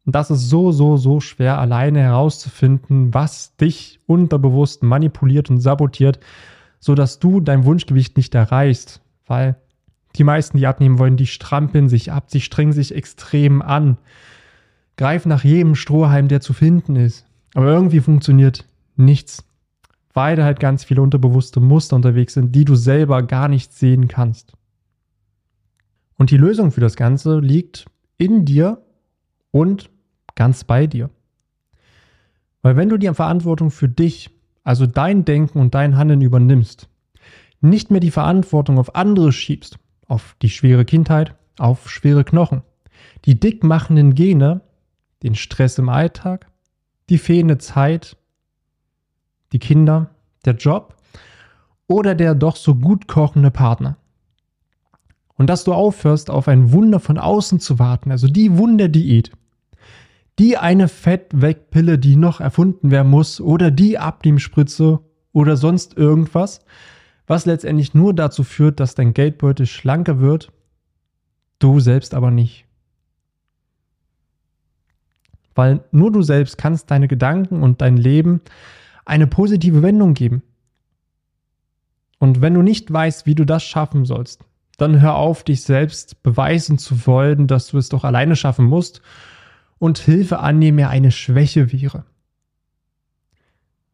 Und 0.05 0.15
das 0.15 0.31
ist 0.31 0.49
so, 0.49 0.71
so, 0.73 0.97
so 0.97 1.21
schwer 1.21 1.59
alleine 1.59 2.01
herauszufinden, 2.01 3.13
was 3.13 3.57
dich 3.57 3.99
unterbewusst 4.07 4.83
manipuliert 4.83 5.51
und 5.51 5.61
sabotiert, 5.61 6.21
sodass 6.79 7.19
du 7.19 7.41
dein 7.41 7.65
Wunschgewicht 7.65 8.17
nicht 8.17 8.35
erreichst, 8.35 9.01
weil 9.27 9.57
Die 10.17 10.25
meisten, 10.25 10.57
die 10.57 10.67
abnehmen 10.67 10.99
wollen, 10.99 11.17
die 11.17 11.27
strampeln 11.27 11.89
sich 11.89 12.11
ab, 12.11 12.25
sie 12.29 12.41
strengen 12.41 12.73
sich 12.73 12.95
extrem 12.95 13.61
an, 13.61 13.99
greifen 14.97 15.29
nach 15.29 15.45
jedem 15.45 15.75
Strohhalm, 15.75 16.29
der 16.29 16.41
zu 16.41 16.55
finden 16.55 16.97
ist. 16.97 17.27
Aber 17.55 17.67
irgendwie 17.67 18.01
funktioniert 18.01 18.65
nichts, 18.97 19.45
weil 20.15 20.37
da 20.37 20.45
halt 20.45 20.59
ganz 20.61 20.85
viele 20.85 21.03
unterbewusste 21.03 21.61
Muster 21.61 21.97
unterwegs 21.97 22.35
sind, 22.35 22.55
die 22.55 22.65
du 22.65 22.77
selber 22.77 23.23
gar 23.23 23.49
nicht 23.49 23.75
sehen 23.75 24.09
kannst. 24.09 24.55
Und 26.17 26.31
die 26.31 26.37
Lösung 26.37 26.71
für 26.73 26.81
das 26.81 26.97
Ganze 26.97 27.39
liegt 27.39 27.87
in 28.19 28.45
dir 28.45 28.83
und 29.51 29.91
ganz 30.35 30.65
bei 30.65 30.87
dir. 30.87 31.11
Weil 32.63 32.77
wenn 32.77 32.89
du 32.89 32.97
die 32.97 33.13
Verantwortung 33.13 33.71
für 33.71 33.89
dich, 33.89 34.31
also 34.65 34.87
dein 34.87 35.25
Denken 35.25 35.59
und 35.61 35.75
dein 35.75 35.97
Handeln 35.97 36.23
übernimmst, 36.23 36.89
nicht 37.61 37.91
mehr 37.91 38.01
die 38.01 38.11
Verantwortung 38.11 38.79
auf 38.79 38.95
andere 38.95 39.33
schiebst, 39.33 39.79
auf 40.09 40.37
die 40.43 40.51
schwere 40.51 40.85
Kindheit, 40.85 41.35
auf 41.59 41.91
schwere 41.91 42.25
Knochen, 42.25 42.63
die 43.25 43.39
dickmachenden 43.39 44.15
Gene, 44.15 44.63
den 45.23 45.35
Stress 45.35 45.79
im 45.79 45.89
Alltag, 45.89 46.47
die 47.09 47.19
fehlende 47.19 47.59
Zeit, 47.59 48.17
die 49.53 49.59
Kinder, 49.59 50.11
der 50.45 50.55
Job 50.55 50.97
oder 51.87 52.15
der 52.15 52.35
doch 52.35 52.57
so 52.57 52.75
gut 52.75 53.07
kochende 53.07 53.51
Partner. 53.51 53.97
Und 55.37 55.49
dass 55.49 55.65
du 55.65 55.75
aufhörst, 55.75 56.31
auf 56.31 56.49
ein 56.49 56.73
Wunder 56.73 56.99
von 56.99 57.19
außen 57.19 57.61
zu 57.61 57.79
warten, 57.79 58.11
also 58.11 58.27
die 58.27 58.57
Wunderdiät, 58.57 59.31
die 60.39 60.57
eine 60.57 60.89
Fettwegpille, 60.89 61.99
die 61.99 62.17
noch 62.17 62.41
erfunden 62.41 62.91
werden 62.91 63.11
muss, 63.11 63.41
oder 63.41 63.71
die 63.71 63.99
Abnehmspritze 63.99 65.01
oder 65.33 65.57
sonst 65.57 65.97
irgendwas, 65.97 66.61
was 67.27 67.47
letztendlich 67.47 67.95
nur 67.95 68.15
dazu 68.15 68.45
führt, 68.45 68.81
dass 68.81 68.95
dein 68.95 69.15
Geldbeutel 69.15 69.67
schlanker 69.67 70.21
wird, 70.21 70.53
du 71.59 71.81
selbst 71.81 72.15
aber 72.15 72.31
nicht. 72.31 72.65
Weil 75.55 75.85
nur 75.91 76.13
du 76.13 76.23
selbst 76.23 76.59
kannst 76.59 76.91
deine 76.91 77.09
Gedanken 77.09 77.63
und 77.63 77.81
dein 77.81 77.97
Leben 77.97 78.43
eine 79.07 79.27
positive 79.27 79.83
Wendung 79.83 80.15
geben. 80.15 80.43
Und 82.19 82.41
wenn 82.43 82.55
du 82.55 82.63
nicht 82.63 82.93
weißt, 82.93 83.27
wie 83.27 83.35
du 83.35 83.45
das 83.45 83.63
schaffen 83.63 84.05
sollst, 84.05 84.45
dann 84.77 85.01
hör 85.01 85.17
auf, 85.17 85.43
dich 85.43 85.63
selbst 85.63 86.23
beweisen 86.23 86.79
zu 86.79 87.07
wollen, 87.07 87.47
dass 87.47 87.69
du 87.69 87.79
es 87.79 87.89
doch 87.89 88.05
alleine 88.05 88.37
schaffen 88.37 88.67
musst 88.67 89.01
und 89.79 89.99
Hilfe 89.99 90.39
annehmen 90.41 90.79
ja 90.79 90.89
eine 90.89 91.11
Schwäche 91.11 91.73
wäre. 91.73 92.05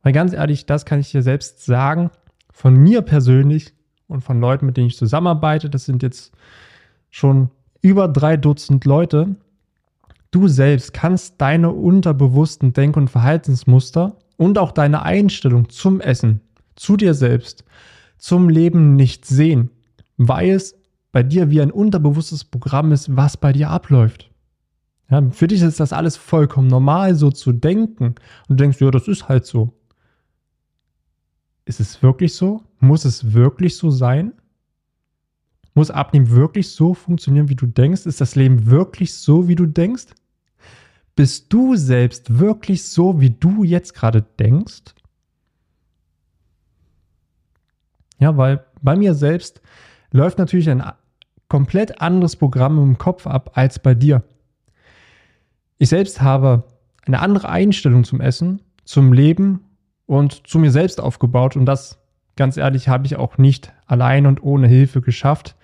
Weil 0.03 0.13
ganz 0.13 0.33
ehrlich, 0.33 0.67
das 0.67 0.85
kann 0.85 1.01
ich 1.01 1.11
dir 1.11 1.23
selbst 1.23 1.65
sagen, 1.65 2.11
von 2.51 2.75
mir 2.77 3.03
persönlich 3.03 3.73
und 4.09 4.23
von 4.23 4.41
Leuten, 4.41 4.67
mit 4.67 4.77
denen 4.77 4.89
ich 4.89 4.97
zusammenarbeite, 4.97 5.71
das 5.71 5.85
sind 5.85 6.03
jetzt 6.03 6.33
schon 7.11 7.51
über 7.81 8.09
drei 8.09 8.37
Dutzend 8.37 8.85
Leute, 8.85 9.37
du 10.31 10.49
selbst 10.49 10.93
kannst 10.93 11.41
deine 11.41 11.71
unterbewussten 11.71 12.73
Denk- 12.73 12.97
und 12.97 13.09
Verhaltensmuster 13.09 14.17
und 14.37 14.59
auch 14.59 14.73
deine 14.73 15.03
Einstellung 15.03 15.69
zum 15.69 16.01
Essen, 16.01 16.41
zu 16.75 16.97
dir 16.97 17.15
selbst, 17.15 17.65
zum 18.19 18.49
Leben 18.49 18.97
nicht 18.97 19.25
sehen, 19.25 19.71
weil 20.17 20.51
es 20.51 20.77
bei 21.13 21.23
dir 21.23 21.51
wie 21.51 21.61
ein 21.61 21.71
unterbewusstes 21.71 22.45
Programm 22.45 22.93
ist, 22.93 23.17
was 23.17 23.37
bei 23.37 23.53
dir 23.53 23.71
abläuft. 23.71 24.31
Ja, 25.11 25.31
für 25.31 25.47
dich 25.47 25.61
ist 25.61 25.79
das 25.79 25.93
alles 25.93 26.17
vollkommen 26.17 26.69
normal, 26.69 27.15
so 27.15 27.31
zu 27.31 27.53
denken. 27.53 28.15
Und 28.49 28.49
du 28.49 28.55
denkst, 28.55 28.81
ja, 28.81 28.91
das 28.91 29.09
ist 29.09 29.29
halt 29.29 29.45
so. 29.45 29.75
Ist 31.67 31.81
es 31.81 32.03
wirklich 32.03 32.35
so? 32.35 32.63
Muss 32.81 33.05
es 33.05 33.35
wirklich 33.35 33.77
so 33.77 33.91
sein? 33.91 34.33
Muss 35.75 35.91
Abnehmen 35.91 36.31
wirklich 36.31 36.71
so 36.71 36.95
funktionieren, 36.95 37.49
wie 37.49 37.55
du 37.55 37.67
denkst? 37.67 38.07
Ist 38.07 38.21
das 38.21 38.35
Leben 38.35 38.71
wirklich 38.71 39.15
so, 39.15 39.49
wie 39.49 39.55
du 39.55 39.67
denkst? 39.67 40.07
Bist 41.15 41.53
du 41.53 41.77
selbst 41.77 42.39
wirklich 42.39 42.85
so, 42.85 43.21
wie 43.21 43.31
du 43.31 43.65
jetzt 43.65 43.95
gerade 43.95 44.23
denkst? 44.23 44.95
Ja, 48.19 48.37
weil 48.37 48.65
bei 48.81 48.97
mir 48.97 49.15
selbst 49.15 49.61
läuft 50.13 50.39
natürlich 50.39 50.71
ein 50.71 50.83
komplett 51.49 52.01
anderes 52.01 52.37
Programm 52.37 52.79
im 52.79 52.99
Kopf 52.99 53.27
ab 53.27 53.53
als 53.55 53.79
bei 53.79 53.95
dir. 53.95 54.23
Ich 55.79 55.89
selbst 55.89 56.23
habe 56.23 56.65
eine 57.05 57.21
andere 57.21 57.49
Einstellung 57.49 58.05
zum 58.05 58.21
Essen, 58.21 58.63
zum 58.85 59.13
Leben 59.13 59.61
und 60.07 60.47
zu 60.47 60.59
mir 60.59 60.71
selbst 60.71 61.01
aufgebaut. 61.01 61.57
Und 61.57 61.67
das, 61.67 61.99
ganz 62.37 62.57
ehrlich, 62.57 62.89
habe 62.89 63.07
ich 63.07 63.17
auch 63.17 63.39
nicht 63.39 63.73
allein 63.87 64.27
und 64.27 64.43
ohne 64.43 64.69
Hilfe 64.69 65.01
geschafft, 65.01 65.57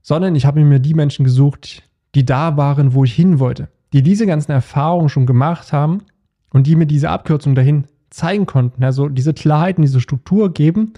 sondern 0.00 0.34
ich 0.34 0.46
habe 0.46 0.60
mir 0.60 0.78
die 0.78 0.94
Menschen 0.94 1.24
gesucht, 1.24 1.82
die 2.14 2.24
da 2.24 2.56
waren, 2.56 2.94
wo 2.94 3.04
ich 3.04 3.14
hin 3.14 3.38
wollte, 3.38 3.68
die 3.92 4.02
diese 4.02 4.26
ganzen 4.26 4.52
Erfahrungen 4.52 5.08
schon 5.08 5.26
gemacht 5.26 5.72
haben 5.72 6.02
und 6.50 6.66
die 6.66 6.76
mir 6.76 6.86
diese 6.86 7.10
Abkürzung 7.10 7.54
dahin 7.54 7.84
zeigen 8.10 8.46
konnten, 8.46 8.84
also 8.84 9.08
diese 9.08 9.32
Klarheit 9.32 9.78
und 9.78 9.82
diese 9.82 10.00
Struktur 10.00 10.52
geben 10.52 10.92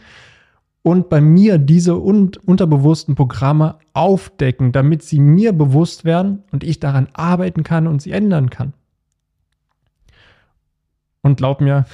und 0.85 1.09
bei 1.09 1.23
mir 1.23 1.57
diese 1.57 1.99
un 1.99 2.33
unterbewussten 2.45 3.15
Programme 3.15 3.79
aufdecken, 3.95 4.71
damit 4.71 5.03
sie 5.03 5.19
mir 5.19 5.55
bewusst 5.55 6.05
werden 6.05 6.43
und 6.53 6.63
ich 6.63 6.79
daran 6.79 7.09
arbeiten 7.15 7.63
kann 7.63 7.87
und 7.87 8.03
sie 8.03 8.13
ändern 8.13 8.51
kann. 8.51 8.75
Und 11.23 11.39
glaub 11.39 11.63
mir, 11.63 11.87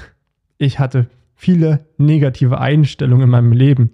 ich 0.58 0.80
hatte 0.80 1.08
viele 1.36 1.86
negative 1.98 2.58
Einstellungen 2.58 3.22
in 3.24 3.30
meinem 3.30 3.52
Leben. 3.52 3.92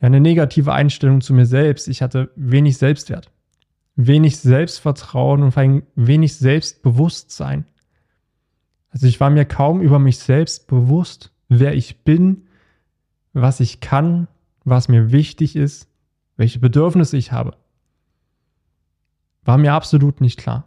Eine 0.00 0.20
negative 0.20 0.74
Einstellung 0.74 1.22
zu 1.22 1.32
mir 1.32 1.46
selbst. 1.46 1.88
Ich 1.88 2.02
hatte 2.02 2.30
wenig 2.36 2.76
Selbstwert, 2.76 3.30
wenig 3.96 4.36
Selbstvertrauen 4.36 5.42
und 5.44 5.52
vor 5.52 5.62
allem 5.62 5.82
wenig 5.94 6.36
Selbstbewusstsein. 6.36 7.64
Also 8.90 9.06
ich 9.06 9.18
war 9.18 9.30
mir 9.30 9.46
kaum 9.46 9.80
über 9.80 9.98
mich 9.98 10.18
selbst 10.18 10.66
bewusst, 10.66 11.32
wer 11.48 11.74
ich 11.74 12.04
bin, 12.04 12.42
was 13.32 13.60
ich 13.60 13.80
kann, 13.80 14.28
was 14.64 14.88
mir 14.88 15.12
wichtig 15.12 15.56
ist, 15.56 15.88
welche 16.36 16.58
Bedürfnisse 16.58 17.16
ich 17.16 17.32
habe. 17.32 17.56
War 19.44 19.58
mir 19.58 19.72
absolut 19.72 20.20
nicht 20.20 20.38
klar. 20.38 20.64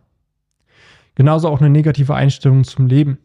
Genauso 1.15 1.48
auch 1.48 1.60
eine 1.60 1.70
negative 1.70 2.15
Einstellung 2.15 2.63
zum 2.63 2.88
Leben 2.88 3.17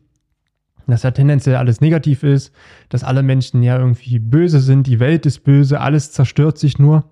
dass 0.89 1.03
ja 1.03 1.11
tendenziell 1.11 1.57
alles 1.57 1.81
negativ 1.81 2.23
ist, 2.23 2.53
dass 2.89 3.05
alle 3.05 3.23
Menschen 3.23 3.63
ja 3.63 3.79
irgendwie 3.79 4.19
böse 4.19 4.61
sind, 4.61 4.87
die 4.87 5.01
Welt 5.01 5.27
ist 5.27 5.41
böse, 5.41 5.81
alles 5.81 6.13
zerstört 6.13 6.59
sich 6.59 6.79
nur. 6.79 7.05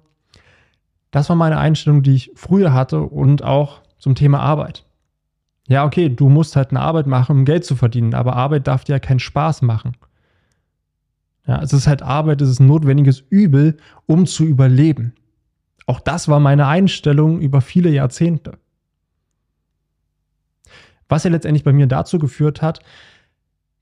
Das 1.11 1.28
war 1.28 1.37
meine 1.37 1.59
Einstellung, 1.59 2.02
die 2.02 2.14
ich 2.14 2.33
früher 2.35 2.73
hatte 2.73 3.02
und 3.02 3.42
auch 3.45 3.83
zum 3.99 4.14
Thema 4.14 4.40
Arbeit. 4.40 4.85
Ja, 5.68 5.85
okay, 5.85 6.09
du 6.09 6.28
musst 6.28 6.56
halt 6.56 6.71
eine 6.71 6.80
Arbeit 6.80 7.06
machen, 7.06 7.38
um 7.38 7.45
Geld 7.45 7.64
zu 7.64 7.76
verdienen, 7.76 8.14
aber 8.14 8.37
Arbeit 8.37 8.66
darf 8.66 8.85
dir 8.85 8.92
ja 8.95 8.99
keinen 8.99 9.18
Spaß 9.18 9.62
machen. 9.62 9.97
Ja, 11.47 11.62
es 11.62 11.73
ist 11.73 11.87
halt 11.87 12.03
Arbeit, 12.03 12.41
es 12.43 12.49
ist 12.49 12.61
ein 12.61 12.67
notwendiges 12.67 13.21
Übel, 13.31 13.76
um 14.07 14.26
zu 14.26 14.45
überleben. 14.45 15.15
Auch 15.87 16.00
das 16.00 16.29
war 16.29 16.41
meine 16.41 16.67
Einstellung 16.67 17.41
über 17.41 17.61
viele 17.61 17.91
Jahrzehnte. 17.91 18.59
Was 21.09 21.23
ja 21.23 21.31
letztendlich 21.31 21.62
bei 21.62 21.73
mir 21.73 21.87
dazu 21.87 22.19
geführt 22.19 22.62
hat, 22.62 22.81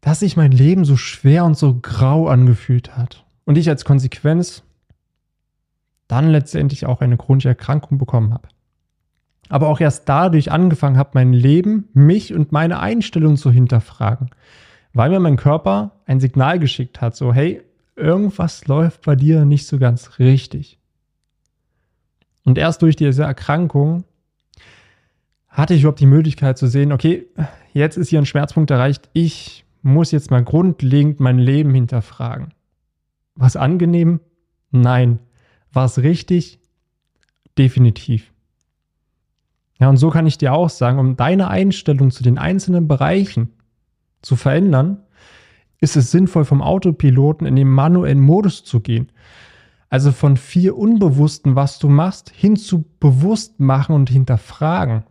dass 0.03 0.21
sich 0.21 0.37
mein 0.37 0.53
Leben 0.53 0.85
so 0.85 0.99
schwer 0.99 1.47
und 1.47 1.57
so 1.57 1.79
grau 1.81 2.29
angefühlt 2.29 2.95
hat. 2.97 3.25
Und 3.47 3.57
ich 3.57 3.71
als 3.71 3.87
Konsequenz 3.87 4.63
dann 6.07 6.29
letztendlich 6.29 6.85
auch 6.85 7.01
eine 7.01 7.17
chronische 7.17 7.49
Erkrankung 7.49 7.97
bekommen 7.97 8.35
habe. 8.35 8.49
Aber 9.49 9.69
auch 9.69 9.81
erst 9.81 10.07
dadurch 10.07 10.53
angefangen 10.53 10.99
habe, 10.99 11.11
mein 11.15 11.33
Leben, 11.33 11.89
mich 11.95 12.35
und 12.35 12.53
meine 12.53 12.81
Einstellung 12.81 13.39
zu 13.39 13.51
hinterfragen. 13.51 14.29
Weil 14.95 15.11
mir 15.11 15.21
mein 15.21 15.37
Körper 15.37 16.01
ein 16.07 16.21
Signal 16.21 16.59
geschickt 16.59 17.01
hat, 17.01 17.17
so 17.17 17.35
hey, 17.35 17.63
irgendwas 17.97 18.67
läuft 18.67 19.03
bei 19.03 19.17
dir 19.17 19.45
nicht 19.45 19.67
so 19.67 19.79
ganz 19.79 20.19
richtig. 20.19 20.79
Und 22.45 22.59
erst 22.59 22.81
durch 22.83 22.95
diese 22.97 23.25
Erkrankung 23.25 24.05
hatte 25.49 25.75
ich 25.75 25.83
überhaupt 25.83 26.01
die 26.01 26.07
Möglichkeit 26.07 26.59
zu 26.59 26.69
sehen, 26.69 26.93
okay, 26.93 27.27
jetzt 27.73 27.97
ist 27.97 28.09
hier 28.09 28.21
ein 28.21 28.27
Schmerzpunkt 28.27 28.71
erreicht, 28.71 29.09
ich 29.13 29.65
muss 29.83 30.13
jetzt 30.13 30.31
mal 30.31 30.45
grundlegend 30.45 31.21
mein 31.21 31.39
Leben 31.39 31.75
hinterfragen. 31.75 32.55
War 33.35 33.49
es 33.49 33.57
angenehm? 33.57 34.21
Nein. 34.71 35.19
War 35.73 35.87
es 35.87 35.99
richtig? 35.99 36.61
Definitiv. 37.59 38.33
Ja, 39.79 39.89
und 39.89 39.97
so 39.97 40.11
kann 40.11 40.27
ich 40.27 40.39
dir 40.39 40.53
auch 40.53 40.71
sagen, 40.71 40.99
um 40.99 41.17
deine 41.17 41.49
Einstellung 41.49 42.11
zu 42.11 42.23
den 42.23 42.39
einzelnen 42.39 42.87
Bereichen 42.87 43.51
zu 44.25 44.37
verändern, 44.37 45.03
ist 45.81 45.97
es 45.97 46.11
sinnvoll, 46.11 46.45
vom 46.45 46.63
Autopiloten 46.63 47.47
in 47.47 47.57
den 47.57 47.69
manuellen 47.69 48.21
Modus 48.21 48.65
zu 48.65 48.81
gehen. 48.81 49.13
Also 49.91 50.13
von 50.13 50.37
vier 50.37 50.77
Unbewussten, 50.77 51.57
was 51.57 51.79
du 51.79 51.89
machst, 51.89 52.31
hin 52.31 52.57
zu 52.57 52.85
bewusst 52.99 53.61
machen 53.61 53.95
und 53.95 54.11
hinterfragen. 54.11 55.05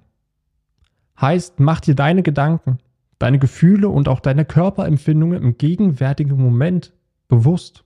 Heißt, 1.19 1.59
mach 1.59 1.79
dir 1.79 1.95
deine 1.95 2.23
Gedanken, 2.23 2.79
deine 3.19 3.39
Gefühle 3.39 3.87
und 3.87 4.09
auch 4.09 4.19
deine 4.19 4.45
Körperempfindungen 4.45 5.41
im 5.41 5.57
gegenwärtigen 5.57 6.37
Moment 6.37 6.91
bewusst. 7.27 7.85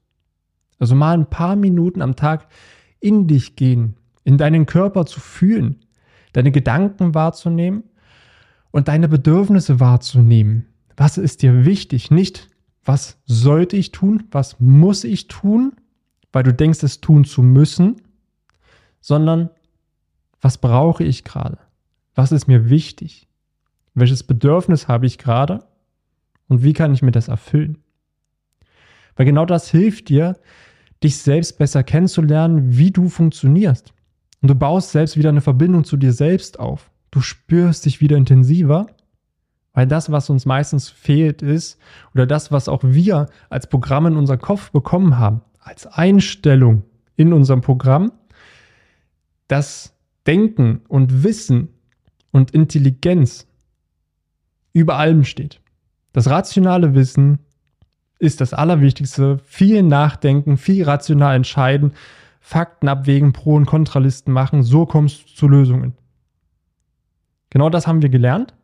Also 0.80 0.96
mal 0.96 1.14
ein 1.14 1.30
paar 1.30 1.56
Minuten 1.56 2.02
am 2.02 2.16
Tag 2.16 2.48
in 3.00 3.28
dich 3.28 3.56
gehen, 3.56 3.98
in 4.24 4.38
deinen 4.38 4.66
Körper 4.66 5.06
zu 5.06 5.20
fühlen, 5.20 5.86
deine 6.34 6.52
Gedanken 6.52 7.14
wahrzunehmen 7.14 7.84
und 8.72 8.88
deine 8.88 9.08
Bedürfnisse 9.08 9.80
wahrzunehmen. 9.80 10.68
Was 10.98 11.18
ist 11.18 11.44
dir 11.44 11.64
wichtig? 11.64 12.12
Nicht, 12.12 12.50
was 12.84 13.18
sollte 13.26 13.78
ich 13.78 13.92
tun, 13.92 14.24
was 14.32 14.60
muss 14.60 15.04
ich 15.04 15.28
tun, 15.28 15.74
weil 16.34 16.44
du 16.44 16.54
denkst, 16.54 16.84
es 16.84 17.00
tun 17.00 17.24
zu 17.24 17.44
müssen, 17.44 18.02
sondern 19.00 19.50
was 20.42 20.58
brauche 20.58 21.04
ich 21.04 21.24
gerade? 21.24 21.60
Was 22.16 22.32
ist 22.32 22.48
mir 22.48 22.70
wichtig? 22.70 23.28
Welches 23.94 24.24
Bedürfnis 24.24 24.88
habe 24.88 25.06
ich 25.06 25.18
gerade? 25.18 25.64
Und 26.48 26.64
wie 26.64 26.74
kann 26.74 26.94
ich 26.94 27.02
mir 27.02 27.12
das 27.12 27.28
erfüllen? 27.28 27.78
Weil 29.16 29.26
genau 29.26 29.46
das 29.46 29.70
hilft 29.70 30.10
dir, 30.10 30.38
dich 31.04 31.18
selbst 31.18 31.58
besser 31.58 31.84
kennenzulernen, 31.84 32.78
wie 32.78 32.92
du 32.92 33.10
funktionierst. 33.10 33.94
Und 34.42 34.50
du 34.50 34.56
baust 34.56 34.92
selbst 34.92 35.18
wieder 35.18 35.30
eine 35.30 35.42
Verbindung 35.42 35.84
zu 35.84 35.98
dir 35.98 36.14
selbst 36.14 36.60
auf. 36.60 36.90
Du 37.12 37.22
spürst 37.22 37.86
dich 37.86 38.02
wieder 38.02 38.18
intensiver, 38.18 38.88
weil 39.78 39.86
das, 39.86 40.12
was 40.12 40.32
uns 40.32 40.48
meistens 40.48 40.90
fehlt, 40.90 41.44
ist, 41.44 41.80
oder 42.16 42.26
das, 42.26 42.52
was 42.52 42.68
auch 42.68 42.82
wir 42.84 43.28
als 43.52 43.68
Programm 43.68 44.08
in 44.08 44.18
unser 44.18 44.36
Kopf 44.36 44.72
bekommen 44.72 45.20
haben, 45.20 45.42
als 45.60 45.86
Einstellung 45.86 46.82
in 47.16 47.32
unserem 47.32 47.62
Programm, 47.62 48.12
dass 49.48 49.94
Denken 50.26 50.82
und 50.88 51.24
Wissen 51.24 51.70
und 52.32 52.50
Intelligenz 52.56 53.46
über 54.74 54.98
allem 54.98 55.24
steht. 55.24 55.62
Das 56.12 56.28
rationale 56.28 56.96
Wissen 56.96 57.38
ist 58.18 58.42
das 58.42 58.56
Allerwichtigste. 58.56 59.38
Viel 59.46 59.84
nachdenken, 59.84 60.58
viel 60.58 60.86
rational 60.86 61.36
entscheiden, 61.36 61.92
Fakten 62.40 62.88
abwägen, 62.88 63.32
Pro- 63.32 63.54
und 63.54 63.68
Kontralisten 63.68 64.34
machen, 64.34 64.64
so 64.64 64.88
kommst 64.88 65.30
du 65.30 65.34
zu 65.36 65.48
Lösungen. 65.48 65.94
Genau 67.52 67.70
das 67.70 67.86
haben 67.86 68.02
wir 68.02 68.10
gelernt. 68.10 68.56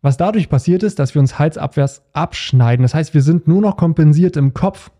Was 0.00 0.16
dadurch 0.16 0.48
passiert 0.48 0.82
ist, 0.82 0.98
dass 0.98 1.14
wir 1.14 1.20
uns 1.20 1.38
halsabwärts 1.38 2.02
abschneiden. 2.12 2.82
Das 2.82 2.94
heißt, 2.94 3.14
wir 3.14 3.22
sind 3.22 3.48
nur 3.48 3.60
noch 3.60 3.76
kompensiert 3.76 4.36
im 4.36 4.54
Kopf. 4.54 4.90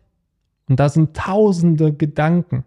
Und 0.69 0.81
da 0.81 0.89
sind 0.89 1.17
tausende 1.17 1.93
Gedanken, 1.93 2.65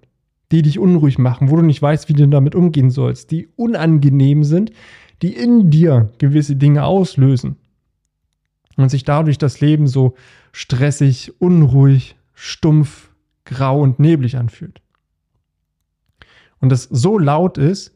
die 0.52 0.62
dich 0.62 0.80
unruhig 0.80 1.18
machen, 1.18 1.50
wo 1.50 1.58
du 1.58 1.62
nicht 1.62 1.82
weißt, 1.82 2.10
wie 2.10 2.14
du 2.14 2.28
damit 2.28 2.56
umgehen 2.56 2.90
sollst, 2.90 3.32
die 3.32 3.48
unangenehm 3.56 4.44
sind, 4.44 4.72
die 5.22 5.36
in 5.36 5.70
dir 5.70 6.10
gewisse 6.18 6.56
Dinge 6.56 6.84
auslösen 6.84 7.58
und 8.76 8.90
sich 8.90 9.04
dadurch 9.04 9.38
das 9.38 9.62
Leben 9.62 9.88
so 9.88 10.16
stressig, 10.52 11.34
unruhig, 11.40 12.16
stumpf, 12.34 13.12
grau 13.46 13.82
und 13.82 14.00
neblig 14.00 14.38
anfühlt. 14.38 14.82
Und 16.60 16.70
das 16.70 16.84
so 16.84 17.20
laut 17.20 17.58
ist, 17.58 17.94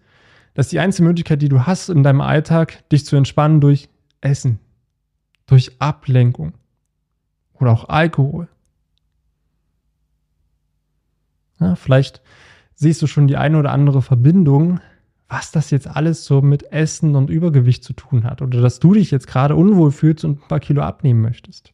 dass 0.53 0.69
die 0.69 0.79
einzige 0.79 1.07
Möglichkeit, 1.07 1.41
die 1.41 1.49
du 1.49 1.65
hast 1.65 1.89
in 1.89 2.03
deinem 2.03 2.21
Alltag, 2.21 2.87
dich 2.89 3.05
zu 3.05 3.15
entspannen 3.15 3.59
durch 3.59 3.89
Essen, 4.25 4.59
durch 5.45 5.79
Ablenkung 5.79 6.53
oder 7.53 7.71
auch 7.71 7.89
Alkohol. 7.89 8.47
Ja, 11.59 11.75
vielleicht 11.75 12.21
siehst 12.73 13.01
du 13.01 13.07
schon 13.07 13.27
die 13.27 13.37
eine 13.37 13.57
oder 13.57 13.71
andere 13.71 14.01
Verbindung 14.01 14.81
was 15.27 15.51
das 15.51 15.71
jetzt 15.71 15.87
alles 15.87 16.25
so 16.25 16.41
mit 16.41 16.71
Essen 16.71 17.15
und 17.15 17.29
Übergewicht 17.29 17.83
zu 17.83 17.93
tun 17.93 18.23
hat 18.23 18.41
oder 18.41 18.61
dass 18.61 18.79
du 18.79 18.93
dich 18.93 19.11
jetzt 19.11 19.27
gerade 19.27 19.55
unwohl 19.55 19.91
fühlst 19.91 20.23
und 20.23 20.43
ein 20.43 20.47
paar 20.47 20.59
Kilo 20.59 20.81
abnehmen 20.81 21.21
möchtest. 21.21 21.73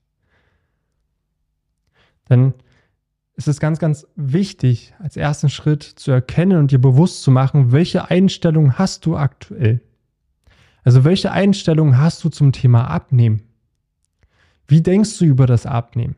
Denn 2.30 2.54
es 3.36 3.48
ist 3.48 3.60
ganz, 3.60 3.80
ganz 3.80 4.08
wichtig, 4.16 4.94
als 5.00 5.18
ersten 5.18 5.50
Schritt 5.50 5.84
zu 5.84 6.12
erkennen 6.12 6.60
und 6.60 6.72
dir 6.72 6.80
bewusst 6.80 7.24
zu 7.24 7.32
machen, 7.32 7.72
welche 7.72 8.10
Einstellung 8.10 8.78
hast 8.78 9.06
du 9.06 9.18
aktuell. 9.18 9.82
Also 10.84 11.04
welche 11.04 11.32
Einstellung 11.32 11.98
hast 11.98 12.24
du 12.24 12.30
zum 12.30 12.52
Thema 12.52 12.86
Abnehmen? 12.88 13.44
Wie 14.68 14.82
denkst 14.82 15.18
du 15.20 15.26
über 15.26 15.48
das 15.48 15.66
Abnehmen? 15.66 16.16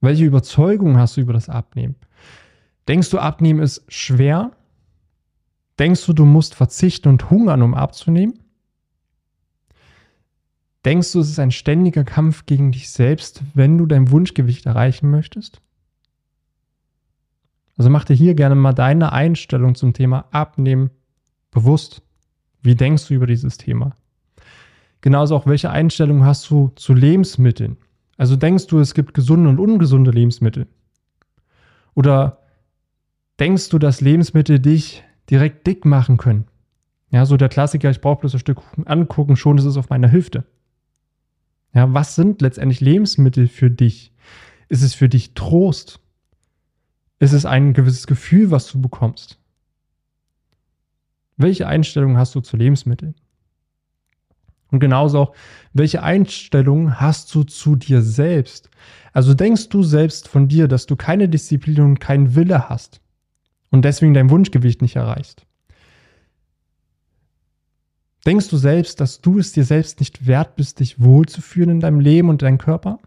Welche 0.00 0.24
Überzeugung 0.24 0.98
hast 0.98 1.16
du 1.16 1.20
über 1.20 1.32
das 1.32 1.48
Abnehmen? 1.48 1.96
Denkst 2.86 3.10
du, 3.10 3.18
Abnehmen 3.18 3.60
ist 3.60 3.84
schwer 3.88 4.52
Denkst 5.78 6.06
du, 6.06 6.12
du 6.12 6.24
musst 6.24 6.54
verzichten 6.54 7.08
und 7.08 7.30
hungern, 7.30 7.62
um 7.62 7.74
abzunehmen? 7.74 8.38
Denkst 10.84 11.12
du, 11.12 11.20
es 11.20 11.28
ist 11.28 11.38
ein 11.38 11.50
ständiger 11.50 12.04
Kampf 12.04 12.46
gegen 12.46 12.72
dich 12.72 12.90
selbst, 12.90 13.42
wenn 13.54 13.76
du 13.76 13.86
dein 13.86 14.10
Wunschgewicht 14.10 14.66
erreichen 14.66 15.10
möchtest? 15.10 15.60
Also 17.76 17.90
mach 17.90 18.04
dir 18.04 18.14
hier 18.14 18.34
gerne 18.34 18.54
mal 18.54 18.72
deine 18.72 19.12
Einstellung 19.12 19.74
zum 19.74 19.92
Thema 19.92 20.28
Abnehmen 20.30 20.90
bewusst. 21.50 22.02
Wie 22.62 22.74
denkst 22.74 23.08
du 23.08 23.14
über 23.14 23.26
dieses 23.26 23.58
Thema? 23.58 23.94
Genauso 25.00 25.36
auch, 25.36 25.46
welche 25.46 25.70
Einstellung 25.70 26.24
hast 26.24 26.50
du 26.50 26.72
zu 26.76 26.94
Lebensmitteln? 26.94 27.76
Also 28.16 28.36
denkst 28.36 28.66
du, 28.66 28.80
es 28.80 28.94
gibt 28.94 29.14
gesunde 29.14 29.50
und 29.50 29.60
ungesunde 29.60 30.10
Lebensmittel? 30.10 30.66
Oder 31.94 32.40
denkst 33.38 33.68
du, 33.68 33.78
dass 33.78 34.00
Lebensmittel 34.00 34.58
dich 34.58 35.04
direkt 35.30 35.66
dick 35.66 35.84
machen 35.84 36.16
können. 36.16 36.46
Ja, 37.10 37.26
so 37.26 37.36
der 37.36 37.48
Klassiker, 37.48 37.90
ich 37.90 38.00
brauche 38.00 38.20
bloß 38.20 38.34
ein 38.34 38.40
Stück 38.40 38.60
angucken, 38.84 39.36
schon 39.36 39.58
ist 39.58 39.64
es 39.64 39.76
auf 39.76 39.90
meiner 39.90 40.12
Hüfte. 40.12 40.44
Ja, 41.72 41.92
was 41.92 42.14
sind 42.14 42.42
letztendlich 42.42 42.80
Lebensmittel 42.80 43.48
für 43.48 43.70
dich? 43.70 44.12
Ist 44.68 44.82
es 44.82 44.94
für 44.94 45.08
dich 45.08 45.34
Trost? 45.34 46.00
Ist 47.18 47.32
es 47.32 47.46
ein 47.46 47.74
gewisses 47.74 48.06
Gefühl, 48.06 48.50
was 48.50 48.70
du 48.70 48.80
bekommst? 48.80 49.38
Welche 51.36 51.66
Einstellung 51.66 52.16
hast 52.16 52.34
du 52.34 52.40
zu 52.40 52.56
Lebensmitteln? 52.56 53.14
Und 54.70 54.80
genauso 54.80 55.20
auch, 55.20 55.34
welche 55.72 56.02
Einstellung 56.02 56.98
hast 57.00 57.34
du 57.34 57.44
zu 57.44 57.76
dir 57.76 58.02
selbst? 58.02 58.70
Also 59.12 59.32
denkst 59.34 59.68
du 59.68 59.82
selbst 59.82 60.28
von 60.28 60.48
dir, 60.48 60.66
dass 60.66 60.86
du 60.86 60.96
keine 60.96 61.28
Disziplin 61.28 61.80
und 61.82 62.00
keinen 62.00 62.34
Wille 62.34 62.68
hast? 62.68 63.00
und 63.70 63.84
deswegen 63.84 64.14
dein 64.14 64.30
Wunschgewicht 64.30 64.82
nicht 64.82 64.96
erreichst? 64.96 65.46
Denkst 68.24 68.48
du 68.48 68.56
selbst, 68.56 69.00
dass 69.00 69.20
du 69.20 69.38
es 69.38 69.52
dir 69.52 69.64
selbst 69.64 70.00
nicht 70.00 70.26
wert 70.26 70.56
bist, 70.56 70.80
dich 70.80 71.00
wohlzufühlen 71.00 71.70
in 71.70 71.80
deinem 71.80 72.00
Leben 72.00 72.28
und 72.28 72.42
deinem 72.42 72.58
Körper? 72.58 72.98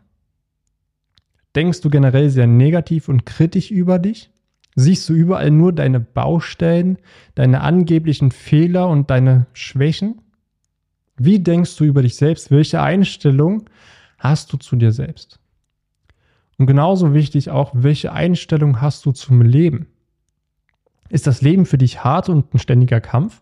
Denkst 1.55 1.81
du 1.81 1.89
generell 1.89 2.29
sehr 2.29 2.47
negativ 2.47 3.09
und 3.09 3.25
kritisch 3.25 3.71
über 3.71 3.99
dich? 3.99 4.31
Siehst 4.75 5.10
du 5.10 5.13
überall 5.13 5.51
nur 5.51 5.73
deine 5.73 5.99
Baustellen, 5.99 6.97
deine 7.36 7.62
angeblichen 7.62 8.32
Fehler 8.32 8.88
und 8.88 9.10
deine 9.10 9.47
Schwächen? 9.53 10.21
Wie 11.17 11.39
denkst 11.39 11.75
du 11.75 11.84
über 11.84 12.01
dich 12.01 12.15
selbst? 12.15 12.49
Welche 12.49 12.82
Einstellung 12.82 13.69
hast 14.17 14.53
du 14.53 14.58
zu 14.58 14.75
dir 14.75 14.91
selbst? 14.91 15.39
Und 16.58 16.67
genauso 16.67 17.13
wichtig 17.13 17.49
auch, 17.49 17.71
welche 17.73 18.12
Einstellung 18.12 18.82
hast 18.82 19.05
du 19.05 19.12
zum 19.12 19.41
Leben? 19.41 19.88
Ist 21.10 21.25
das 21.25 21.41
Leben 21.41 21.65
für 21.65 21.77
dich 21.77 22.03
hart 22.03 22.29
und 22.29 22.53
ein 22.53 22.60
ständiger 22.60 23.01
Kampf? 23.01 23.41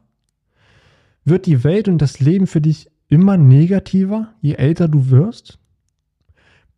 Wird 1.26 1.46
die 1.46 1.63
Welt 1.63 1.88
und 1.88 2.02
das 2.02 2.20
Leben 2.20 2.48
für 2.48 2.62
dich 2.62 2.90
immer 3.10 3.38
negativer, 3.38 4.34
je 4.42 4.54
älter 4.54 4.88
du 4.88 5.10
wirst? 5.10 5.60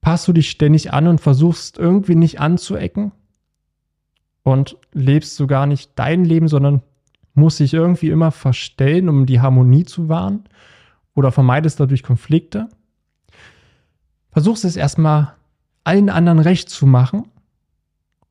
Passt 0.02 0.28
du 0.28 0.34
dich 0.34 0.50
ständig 0.50 0.92
an 0.94 1.08
und 1.08 1.22
versuchst 1.22 1.78
irgendwie 1.78 2.16
nicht 2.16 2.40
anzuecken? 2.40 3.12
Und 4.44 4.78
lebst 4.94 5.40
du 5.40 5.48
gar 5.48 5.66
nicht 5.66 5.92
dein 5.96 6.26
Leben, 6.26 6.48
sondern 6.48 6.82
musst 7.34 7.60
dich 7.60 7.74
irgendwie 7.74 8.10
immer 8.10 8.32
verstellen, 8.32 9.10
um 9.10 9.26
die 9.26 9.42
Harmonie 9.42 9.86
zu 9.86 10.10
wahren? 10.10 10.46
Oder 11.14 11.32
vermeidest 11.32 11.80
dadurch 11.80 12.04
Konflikte? 12.04 12.70
Versuchst 14.32 14.66
es 14.66 14.76
erstmal 14.76 15.34
allen 15.84 16.10
anderen 16.10 16.40
recht 16.40 16.70
zu 16.70 16.86
machen 16.86 17.24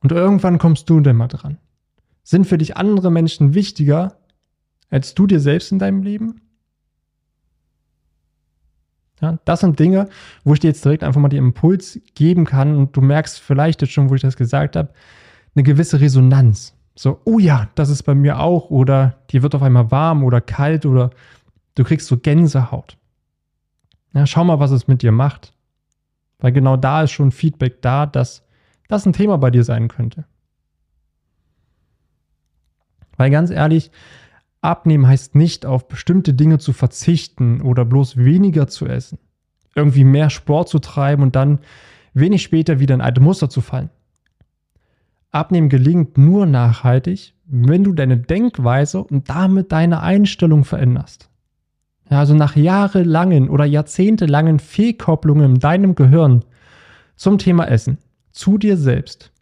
und 0.00 0.12
irgendwann 0.12 0.58
kommst 0.58 0.88
du 0.88 1.00
dann 1.00 1.16
mal 1.16 1.28
dran. 1.28 1.58
Sind 2.22 2.46
für 2.46 2.58
dich 2.58 2.76
andere 2.76 3.10
Menschen 3.10 3.54
wichtiger 3.54 4.16
als 4.90 5.14
du 5.14 5.26
dir 5.26 5.40
selbst 5.40 5.72
in 5.72 5.78
deinem 5.78 6.02
Leben? 6.02 6.40
Ja, 9.20 9.38
das 9.44 9.60
sind 9.60 9.78
Dinge, 9.78 10.08
wo 10.44 10.54
ich 10.54 10.60
dir 10.60 10.68
jetzt 10.68 10.84
direkt 10.84 11.02
einfach 11.02 11.20
mal 11.20 11.28
den 11.28 11.44
Impuls 11.44 12.00
geben 12.14 12.44
kann 12.44 12.76
und 12.76 12.96
du 12.96 13.00
merkst 13.00 13.40
vielleicht 13.40 13.82
jetzt 13.82 13.92
schon, 13.92 14.10
wo 14.10 14.14
ich 14.14 14.22
das 14.22 14.36
gesagt 14.36 14.76
habe, 14.76 14.90
eine 15.54 15.62
gewisse 15.62 16.00
Resonanz. 16.00 16.74
So, 16.94 17.20
oh 17.24 17.38
ja, 17.38 17.68
das 17.74 17.90
ist 17.90 18.02
bei 18.02 18.14
mir 18.14 18.40
auch 18.40 18.70
oder 18.70 19.18
dir 19.30 19.42
wird 19.42 19.54
auf 19.54 19.62
einmal 19.62 19.90
warm 19.90 20.24
oder 20.24 20.40
kalt 20.40 20.84
oder 20.84 21.10
du 21.74 21.84
kriegst 21.84 22.08
so 22.08 22.16
Gänsehaut. 22.16 22.96
Ja, 24.14 24.26
schau 24.26 24.44
mal, 24.44 24.58
was 24.58 24.72
es 24.72 24.88
mit 24.88 25.02
dir 25.02 25.12
macht. 25.12 25.52
Weil 26.38 26.52
genau 26.52 26.76
da 26.76 27.02
ist 27.02 27.12
schon 27.12 27.30
Feedback 27.30 27.82
da, 27.82 28.06
dass 28.06 28.44
das 28.88 29.06
ein 29.06 29.12
Thema 29.12 29.38
bei 29.38 29.50
dir 29.50 29.64
sein 29.64 29.88
könnte. 29.88 30.24
Weil 33.16 33.30
ganz 33.30 33.50
ehrlich, 33.50 33.90
abnehmen 34.60 35.06
heißt 35.06 35.34
nicht, 35.34 35.66
auf 35.66 35.88
bestimmte 35.88 36.34
Dinge 36.34 36.58
zu 36.58 36.72
verzichten 36.72 37.60
oder 37.60 37.84
bloß 37.84 38.16
weniger 38.16 38.66
zu 38.66 38.86
essen. 38.86 39.18
Irgendwie 39.74 40.04
mehr 40.04 40.30
Sport 40.30 40.68
zu 40.68 40.78
treiben 40.78 41.22
und 41.22 41.36
dann 41.36 41.60
wenig 42.14 42.42
später 42.42 42.80
wieder 42.80 42.94
in 42.94 43.00
alte 43.00 43.20
Muster 43.20 43.50
zu 43.50 43.60
fallen. 43.60 43.90
Abnehmen 45.30 45.68
gelingt 45.68 46.16
nur 46.16 46.46
nachhaltig, 46.46 47.34
wenn 47.46 47.84
du 47.84 47.92
deine 47.92 48.18
Denkweise 48.18 49.02
und 49.02 49.28
damit 49.28 49.72
deine 49.72 50.00
Einstellung 50.00 50.64
veränderst. 50.64 51.28
Ja, 52.10 52.20
also 52.20 52.34
nach 52.34 52.56
jahrelangen 52.56 53.50
oder 53.50 53.64
jahrzehntelangen 53.64 54.58
Fehlkopplungen 54.58 55.54
in 55.54 55.58
deinem 55.58 55.94
Gehirn 55.94 56.44
zum 57.16 57.38
Thema 57.38 57.68
Essen, 57.68 57.98
zu 58.32 58.56
dir 58.56 58.76
selbst, 58.76 59.32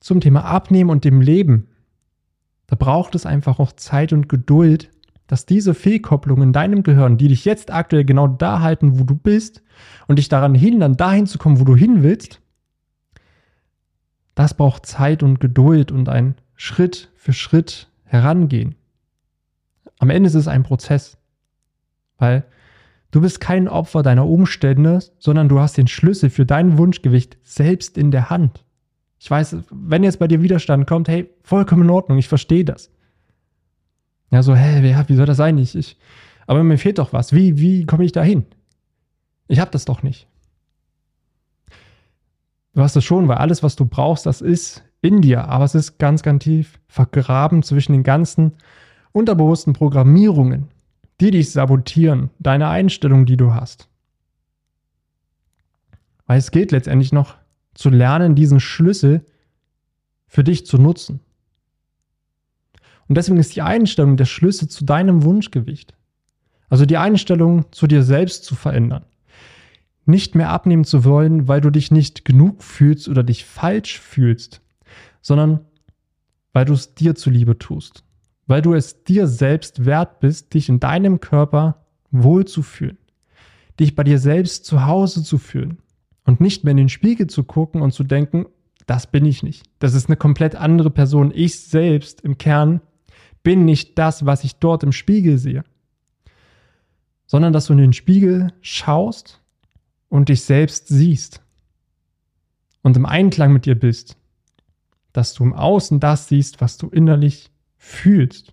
zum 0.00 0.20
Thema 0.20 0.44
Abnehmen 0.44 0.90
und 0.90 1.04
dem 1.04 1.20
Leben, 1.20 1.66
da 2.66 2.76
braucht 2.76 3.14
es 3.14 3.26
einfach 3.26 3.58
auch 3.58 3.72
Zeit 3.72 4.12
und 4.12 4.28
Geduld, 4.28 4.90
dass 5.26 5.44
diese 5.44 5.74
Fehlkopplungen 5.74 6.48
in 6.48 6.52
deinem 6.52 6.82
Gehirn, 6.82 7.18
die 7.18 7.28
dich 7.28 7.44
jetzt 7.44 7.72
aktuell 7.72 8.04
genau 8.04 8.26
da 8.28 8.60
halten, 8.60 8.98
wo 8.98 9.04
du 9.04 9.14
bist 9.14 9.62
und 10.06 10.18
dich 10.18 10.28
daran 10.28 10.54
hindern, 10.54 10.96
dahin 10.96 11.26
zu 11.26 11.38
kommen, 11.38 11.60
wo 11.60 11.64
du 11.64 11.76
hin 11.76 12.02
willst, 12.02 12.40
das 14.34 14.54
braucht 14.54 14.86
Zeit 14.86 15.22
und 15.22 15.40
Geduld 15.40 15.92
und 15.92 16.08
ein 16.08 16.36
Schritt 16.56 17.10
für 17.16 17.32
Schritt 17.32 17.88
herangehen. 18.04 18.74
Am 19.98 20.10
Ende 20.10 20.28
ist 20.28 20.34
es 20.34 20.48
ein 20.48 20.62
Prozess, 20.62 21.18
weil 22.18 22.44
du 23.10 23.20
bist 23.20 23.40
kein 23.40 23.68
Opfer 23.68 24.02
deiner 24.02 24.26
Umstände, 24.26 25.00
sondern 25.18 25.48
du 25.48 25.60
hast 25.60 25.76
den 25.76 25.88
Schlüssel 25.88 26.30
für 26.30 26.46
dein 26.46 26.78
Wunschgewicht 26.78 27.38
selbst 27.42 27.98
in 27.98 28.10
der 28.10 28.30
Hand. 28.30 28.64
Ich 29.18 29.30
weiß, 29.30 29.56
wenn 29.70 30.02
jetzt 30.02 30.18
bei 30.18 30.28
dir 30.28 30.42
Widerstand 30.42 30.86
kommt, 30.86 31.08
hey, 31.08 31.28
vollkommen 31.42 31.82
in 31.82 31.90
Ordnung, 31.90 32.16
ich 32.16 32.28
verstehe 32.28 32.64
das. 32.64 32.90
Ja, 34.30 34.42
so, 34.42 34.54
hä, 34.54 34.88
ja, 34.88 35.06
wie 35.08 35.14
soll 35.16 35.26
das 35.26 35.36
sein? 35.36 35.58
Ich, 35.58 35.74
ich, 35.74 35.98
aber 36.46 36.64
mir 36.64 36.78
fehlt 36.78 36.98
doch 36.98 37.12
was. 37.12 37.32
Wie, 37.32 37.58
wie 37.58 37.84
komme 37.84 38.04
ich 38.04 38.12
da 38.12 38.22
hin? 38.22 38.46
Ich 39.48 39.60
habe 39.60 39.70
das 39.70 39.84
doch 39.84 40.02
nicht. 40.02 40.26
Du 42.74 42.82
hast 42.82 42.96
es 42.96 43.04
schon, 43.04 43.26
weil 43.28 43.38
alles, 43.38 43.62
was 43.62 43.76
du 43.76 43.84
brauchst, 43.84 44.26
das 44.26 44.40
ist 44.40 44.84
in 45.02 45.20
dir, 45.20 45.46
aber 45.48 45.64
es 45.64 45.74
ist 45.74 45.98
ganz, 45.98 46.22
ganz 46.22 46.44
tief 46.44 46.78
vergraben 46.86 47.62
zwischen 47.62 47.92
den 47.92 48.02
ganzen 48.02 48.52
unterbewussten 49.12 49.72
Programmierungen, 49.72 50.68
die 51.20 51.32
dich 51.32 51.50
sabotieren, 51.50 52.30
deine 52.38 52.68
Einstellung, 52.68 53.26
die 53.26 53.36
du 53.36 53.54
hast. 53.54 53.88
Weil 56.26 56.38
es 56.38 56.52
geht 56.52 56.70
letztendlich 56.70 57.12
noch 57.12 57.34
zu 57.74 57.90
lernen, 57.90 58.36
diesen 58.36 58.60
Schlüssel 58.60 59.24
für 60.28 60.44
dich 60.44 60.64
zu 60.64 60.78
nutzen. 60.78 61.20
Und 63.08 63.16
deswegen 63.16 63.38
ist 63.38 63.56
die 63.56 63.62
Einstellung 63.62 64.16
der 64.16 64.26
Schlüssel 64.26 64.68
zu 64.68 64.84
deinem 64.84 65.24
Wunschgewicht. 65.24 65.94
Also 66.68 66.86
die 66.86 66.98
Einstellung 66.98 67.64
zu 67.72 67.88
dir 67.88 68.04
selbst 68.04 68.44
zu 68.44 68.54
verändern 68.54 69.04
nicht 70.10 70.34
mehr 70.34 70.50
abnehmen 70.50 70.84
zu 70.84 71.04
wollen, 71.04 71.48
weil 71.48 71.60
du 71.60 71.70
dich 71.70 71.90
nicht 71.90 72.24
genug 72.24 72.62
fühlst 72.62 73.08
oder 73.08 73.22
dich 73.22 73.44
falsch 73.44 73.98
fühlst, 73.98 74.60
sondern 75.22 75.60
weil 76.52 76.64
du 76.64 76.72
es 76.72 76.94
dir 76.94 77.14
zuliebe 77.14 77.58
tust, 77.58 78.04
weil 78.46 78.62
du 78.62 78.74
es 78.74 79.04
dir 79.04 79.26
selbst 79.26 79.84
wert 79.86 80.20
bist, 80.20 80.54
dich 80.54 80.68
in 80.68 80.80
deinem 80.80 81.20
Körper 81.20 81.86
wohlzufühlen, 82.10 82.98
dich 83.78 83.94
bei 83.94 84.04
dir 84.04 84.18
selbst 84.18 84.64
zu 84.64 84.84
Hause 84.86 85.22
zu 85.22 85.38
fühlen 85.38 85.78
und 86.24 86.40
nicht 86.40 86.64
mehr 86.64 86.72
in 86.72 86.76
den 86.76 86.88
Spiegel 86.88 87.28
zu 87.28 87.44
gucken 87.44 87.82
und 87.82 87.92
zu 87.92 88.04
denken, 88.04 88.46
das 88.86 89.06
bin 89.06 89.24
ich 89.24 89.42
nicht. 89.42 89.64
Das 89.78 89.94
ist 89.94 90.08
eine 90.08 90.16
komplett 90.16 90.56
andere 90.56 90.90
Person. 90.90 91.32
Ich 91.34 91.60
selbst 91.60 92.22
im 92.22 92.38
Kern 92.38 92.80
bin 93.42 93.64
nicht 93.64 93.98
das, 93.98 94.26
was 94.26 94.44
ich 94.44 94.56
dort 94.56 94.82
im 94.82 94.92
Spiegel 94.92 95.38
sehe, 95.38 95.64
sondern 97.26 97.52
dass 97.52 97.66
du 97.66 97.72
in 97.74 97.78
den 97.78 97.92
Spiegel 97.92 98.52
schaust 98.60 99.40
und 100.10 100.28
dich 100.28 100.42
selbst 100.42 100.88
siehst 100.88 101.40
und 102.82 102.96
im 102.98 103.06
Einklang 103.06 103.54
mit 103.54 103.64
dir 103.64 103.78
bist, 103.78 104.18
dass 105.14 105.32
du 105.32 105.44
im 105.44 105.54
Außen 105.54 106.00
das 106.00 106.28
siehst, 106.28 106.60
was 106.60 106.76
du 106.76 106.88
innerlich 106.88 107.50
fühlst. 107.78 108.52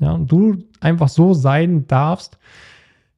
Ja, 0.00 0.12
und 0.12 0.32
du 0.32 0.64
einfach 0.80 1.08
so 1.08 1.34
sein 1.34 1.86
darfst, 1.86 2.38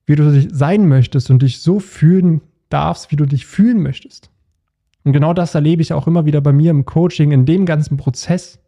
wie 0.05 0.17
du 0.17 0.49
sein 0.55 0.87
möchtest 0.87 1.31
und 1.31 1.43
dich 1.43 1.61
so 1.61 1.81
fühlen 1.81 2.43
darfst, 2.69 3.11
wie 3.11 3.17
du 3.17 3.27
dich 3.27 3.47
fühlen 3.47 3.83
möchtest. 3.83 4.31
Und 5.05 5.13
genau 5.13 5.33
das 5.33 5.55
erlebe 5.55 5.83
ich 5.83 5.93
auch 5.93 6.07
immer 6.07 6.27
wieder 6.27 6.41
bei 6.41 6.53
mir 6.53 6.71
im 6.71 6.85
Coaching, 6.85 7.33
in 7.33 7.47
dem 7.47 7.65
ganzen 7.65 7.97
Prozess. 7.97 8.59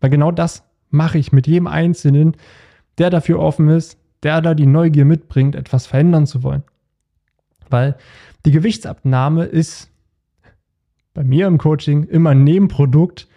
Weil 0.00 0.10
genau 0.10 0.30
das 0.30 0.62
mache 0.90 1.18
ich 1.18 1.32
mit 1.32 1.46
jedem 1.46 1.66
Einzelnen, 1.66 2.36
der 2.98 3.10
dafür 3.10 3.40
offen 3.40 3.68
ist, 3.68 3.98
der 4.22 4.40
da 4.40 4.54
die 4.54 4.66
Neugier 4.66 5.04
mitbringt, 5.04 5.54
etwas 5.54 5.86
verändern 5.86 6.26
zu 6.26 6.42
wollen. 6.42 6.62
Weil 7.70 7.96
die 8.44 8.50
Gewichtsabnahme 8.50 9.44
ist 9.44 9.90
bei 11.14 11.24
mir 11.24 11.46
im 11.46 11.58
Coaching 11.58 12.04
immer 12.04 12.30
ein 12.30 12.44
Nebenprodukt 12.44 13.28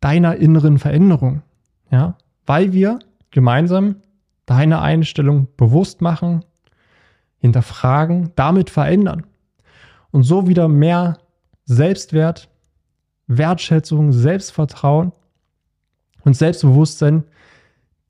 deiner 0.00 0.36
inneren 0.36 0.78
Veränderung. 0.78 1.42
Ja, 1.90 2.16
weil 2.46 2.72
wir 2.72 2.98
gemeinsam 3.30 3.96
deine 4.46 4.80
Einstellung 4.80 5.48
bewusst 5.56 6.00
machen, 6.00 6.44
hinterfragen, 7.38 8.30
damit 8.34 8.70
verändern 8.70 9.24
und 10.10 10.22
so 10.22 10.48
wieder 10.48 10.68
mehr 10.68 11.18
Selbstwert, 11.64 12.48
Wertschätzung, 13.26 14.12
Selbstvertrauen 14.12 15.12
und 16.24 16.36
Selbstbewusstsein 16.36 17.24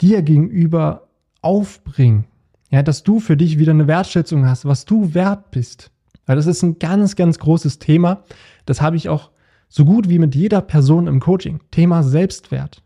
dir 0.00 0.22
gegenüber 0.22 1.08
aufbringen. 1.40 2.24
Ja, 2.72 2.82
dass 2.82 3.02
du 3.02 3.20
für 3.20 3.36
dich 3.36 3.58
wieder 3.58 3.72
eine 3.72 3.86
Wertschätzung 3.86 4.46
hast, 4.46 4.64
was 4.64 4.86
du 4.86 5.12
wert 5.14 5.50
bist. 5.50 5.90
Weil 6.24 6.36
das 6.36 6.46
ist 6.46 6.62
ein 6.62 6.78
ganz, 6.78 7.16
ganz 7.16 7.38
großes 7.38 7.78
Thema. 7.78 8.24
Das 8.64 8.80
habe 8.80 8.96
ich 8.96 9.10
auch 9.10 9.30
so 9.68 9.84
gut 9.84 10.08
wie 10.08 10.18
mit 10.18 10.34
jeder 10.34 10.62
Person 10.62 11.06
im 11.06 11.20
Coaching. 11.20 11.60
Thema 11.70 12.02
Selbstwert. 12.02 12.82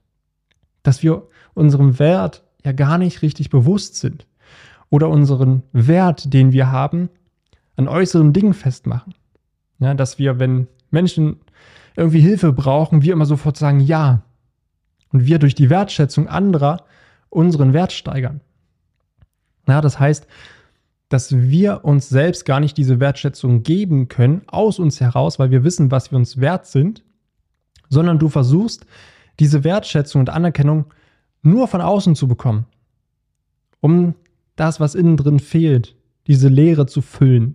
Dass 0.82 1.04
wir 1.04 1.28
unserem 1.54 2.00
Wert 2.00 2.42
ja 2.64 2.72
gar 2.72 2.98
nicht 2.98 3.22
richtig 3.22 3.48
bewusst 3.48 3.94
sind. 3.94 4.26
Oder 4.90 5.08
unseren 5.08 5.62
Wert, 5.72 6.34
den 6.34 6.52
wir 6.52 6.72
haben, 6.72 7.08
an 7.76 7.86
äußeren 7.86 8.32
Dingen 8.32 8.54
festmachen. 8.54 9.14
Ja, 9.78 9.94
dass 9.94 10.18
wir, 10.18 10.40
wenn 10.40 10.66
Menschen 10.90 11.36
irgendwie 11.94 12.20
Hilfe 12.20 12.52
brauchen, 12.52 13.02
wir 13.02 13.12
immer 13.12 13.26
sofort 13.26 13.56
sagen 13.56 13.78
ja. 13.78 14.22
Und 15.12 15.26
wir 15.26 15.38
durch 15.38 15.54
die 15.54 15.70
Wertschätzung 15.70 16.26
anderer 16.26 16.84
unseren 17.30 17.72
Wert 17.72 17.92
steigern. 17.92 18.40
Ja, 19.68 19.80
das 19.80 19.98
heißt, 19.98 20.26
dass 21.08 21.36
wir 21.36 21.84
uns 21.84 22.08
selbst 22.08 22.44
gar 22.44 22.60
nicht 22.60 22.76
diese 22.76 23.00
Wertschätzung 23.00 23.62
geben 23.62 24.08
können 24.08 24.42
aus 24.48 24.78
uns 24.78 25.00
heraus, 25.00 25.38
weil 25.38 25.50
wir 25.50 25.64
wissen, 25.64 25.90
was 25.90 26.10
wir 26.10 26.18
uns 26.18 26.40
wert 26.40 26.66
sind, 26.66 27.04
sondern 27.88 28.18
du 28.18 28.28
versuchst, 28.28 28.86
diese 29.38 29.64
Wertschätzung 29.64 30.20
und 30.20 30.30
Anerkennung 30.30 30.86
nur 31.42 31.68
von 31.68 31.80
außen 31.80 32.16
zu 32.16 32.26
bekommen, 32.26 32.66
um 33.80 34.14
das, 34.56 34.80
was 34.80 34.94
innen 34.94 35.16
drin 35.16 35.38
fehlt, 35.38 35.94
diese 36.26 36.48
Leere 36.48 36.86
zu 36.86 37.02
füllen. 37.02 37.54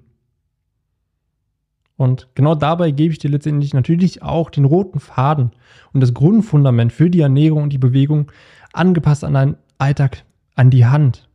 Und 1.98 2.30
genau 2.36 2.56
dabei 2.56 2.92
gebe 2.92 3.12
ich 3.12 3.20
dir 3.20 3.30
letztendlich 3.30 3.74
natürlich 3.74 4.24
auch 4.24 4.50
den 4.50 4.66
roten 4.66 5.00
Faden 5.00 5.52
und 5.94 6.02
das 6.02 6.14
Grundfundament 6.14 6.94
für 6.94 7.10
die 7.10 7.20
Ernährung 7.20 7.64
und 7.64 7.74
die 7.74 7.78
Bewegung 7.78 8.32
angepasst 8.74 9.24
an 9.24 9.34
deinen 9.34 9.58
Alltag 9.78 10.24
an 10.56 10.70
die 10.70 10.86
Hand. 10.86 11.28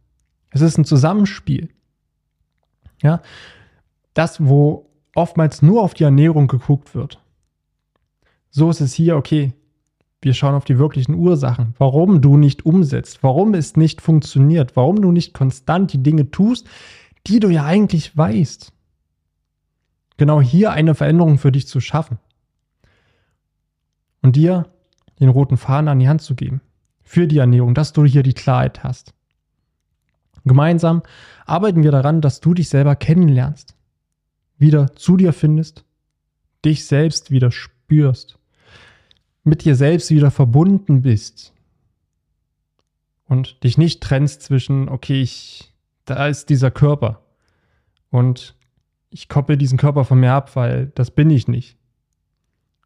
Es 0.51 0.61
ist 0.61 0.79
ein 0.79 0.85
Zusammenspiel. 0.85 1.69
Ja, 3.03 3.21
das, 4.15 4.45
wo 4.45 4.89
oftmals 5.15 5.63
nur 5.63 5.83
auf 5.83 5.95
die 5.95 6.05
Ernährung 6.05 6.47
geguckt 6.47 6.95
wird. 6.95 7.21
So 8.51 8.71
ist 8.71 8.81
es 8.81 8.95
hier, 8.95 9.17
okay, 9.17 9.53
wir 10.23 10.35
schauen 10.35 10.55
auf 10.55 10.65
die 10.65 10.79
wirklichen 10.79 11.15
Ursachen, 11.15 11.75
warum 11.79 12.21
du 12.21 12.37
nicht 12.37 12.65
umsetzt, 12.65 13.23
warum 13.23 13.55
es 13.55 13.77
nicht 13.77 14.01
funktioniert, 14.01 14.77
warum 14.77 15.01
du 15.03 15.13
nicht 15.13 15.35
konstant 15.35 15.93
die 15.93 16.03
Dinge 16.03 16.31
tust, 16.31 16.67
die 17.27 17.39
du 17.39 17.49
ja 17.49 17.65
eigentlich 17.65 18.17
weißt. 18.17 18.73
Genau 20.17 20.41
hier 20.41 20.73
eine 20.73 20.95
Veränderung 20.95 21.39
für 21.39 21.53
dich 21.53 21.69
zu 21.69 21.81
schaffen. 21.81 22.19
Und 24.23 24.37
dir 24.37 24.67
den 25.21 25.29
roten 25.29 25.57
Faden 25.57 25.89
an 25.89 25.99
die 25.99 26.09
Hand 26.09 26.23
zu 26.23 26.35
geben. 26.35 26.61
Für 27.03 27.27
die 27.27 27.39
Ernährung, 27.39 27.75
dass 27.75 27.93
du 27.93 28.05
hier 28.05 28.23
die 28.23 28.33
Klarheit 28.33 28.83
hast. 28.83 29.15
Gemeinsam 30.47 31.03
arbeiten 31.45 31.83
wir 31.83 31.91
daran, 31.91 32.21
dass 32.21 32.41
du 32.41 32.55
dich 32.55 32.69
selber 32.69 32.95
kennenlernst, 32.95 33.75
wieder 34.59 34.95
zu 34.95 35.17
dir 35.17 35.33
findest, 35.33 35.85
dich 36.65 36.87
selbst 36.87 37.33
wieder 37.33 37.51
spürst, 37.51 38.39
mit 39.43 39.65
dir 39.65 39.75
selbst 39.75 40.11
wieder 40.11 40.31
verbunden 40.31 41.03
bist 41.03 41.53
und 43.25 43.63
dich 43.65 43.77
nicht 43.77 44.01
trennst 44.03 44.43
zwischen, 44.43 44.89
okay, 44.89 45.21
ich, 45.21 45.73
da 46.05 46.27
ist 46.29 46.49
dieser 46.49 46.71
Körper 46.71 47.23
und 48.11 48.55
ich 49.11 49.29
koppel 49.29 49.57
diesen 49.57 49.79
Körper 49.79 50.05
von 50.05 50.21
mir 50.21 50.33
ab, 50.33 50.55
weil 50.55 50.93
das 50.95 51.11
bin 51.11 51.31
ich 51.31 51.49
nicht. 51.49 51.77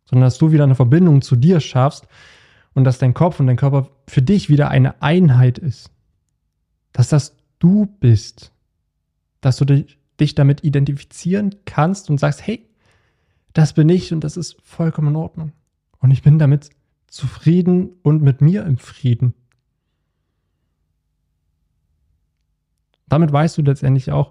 Sondern 0.05 0.27
dass 0.27 0.39
du 0.39 0.51
wieder 0.51 0.65
eine 0.65 0.75
Verbindung 0.75 1.21
zu 1.21 1.37
dir 1.37 1.61
schaffst 1.61 2.09
und 2.73 2.85
dass 2.85 2.99
dein 2.99 3.15
Kopf 3.15 3.39
und 3.39 3.49
dein 3.49 3.57
Körper 3.57 3.91
für 4.07 4.23
dich 4.23 4.49
wieder 4.49 4.71
eine 4.71 5.03
Einheit 5.03 5.59
ist. 5.59 5.91
Dass 6.93 7.09
das 7.09 7.37
du 7.61 7.87
bist, 7.87 8.53
dass 9.41 9.57
du 9.57 9.65
dich, 9.65 10.35
damit 10.35 10.65
identifizieren 10.65 11.55
kannst 11.65 12.11
und 12.11 12.19
sagst, 12.19 12.47
hey, 12.47 12.67
Das 13.53 13.73
bin 13.73 13.89
ich 13.89 14.13
und 14.13 14.23
das 14.23 14.37
ist 14.37 14.57
vollkommen 14.63 15.09
in 15.09 15.17
Ordnung. 15.17 15.53
Und 15.99 16.11
ich 16.11 16.23
bin 16.23 16.39
damit 16.39 16.71
zufrieden 17.09 17.91
und 18.03 18.23
mit 18.23 18.41
mir 18.41 18.65
im 18.65 18.79
Frieden. 18.79 19.35
Damit 23.09 23.33
weißt 23.33 23.59
du 23.59 23.63
letztendlich 23.63 24.13
auch, 24.13 24.31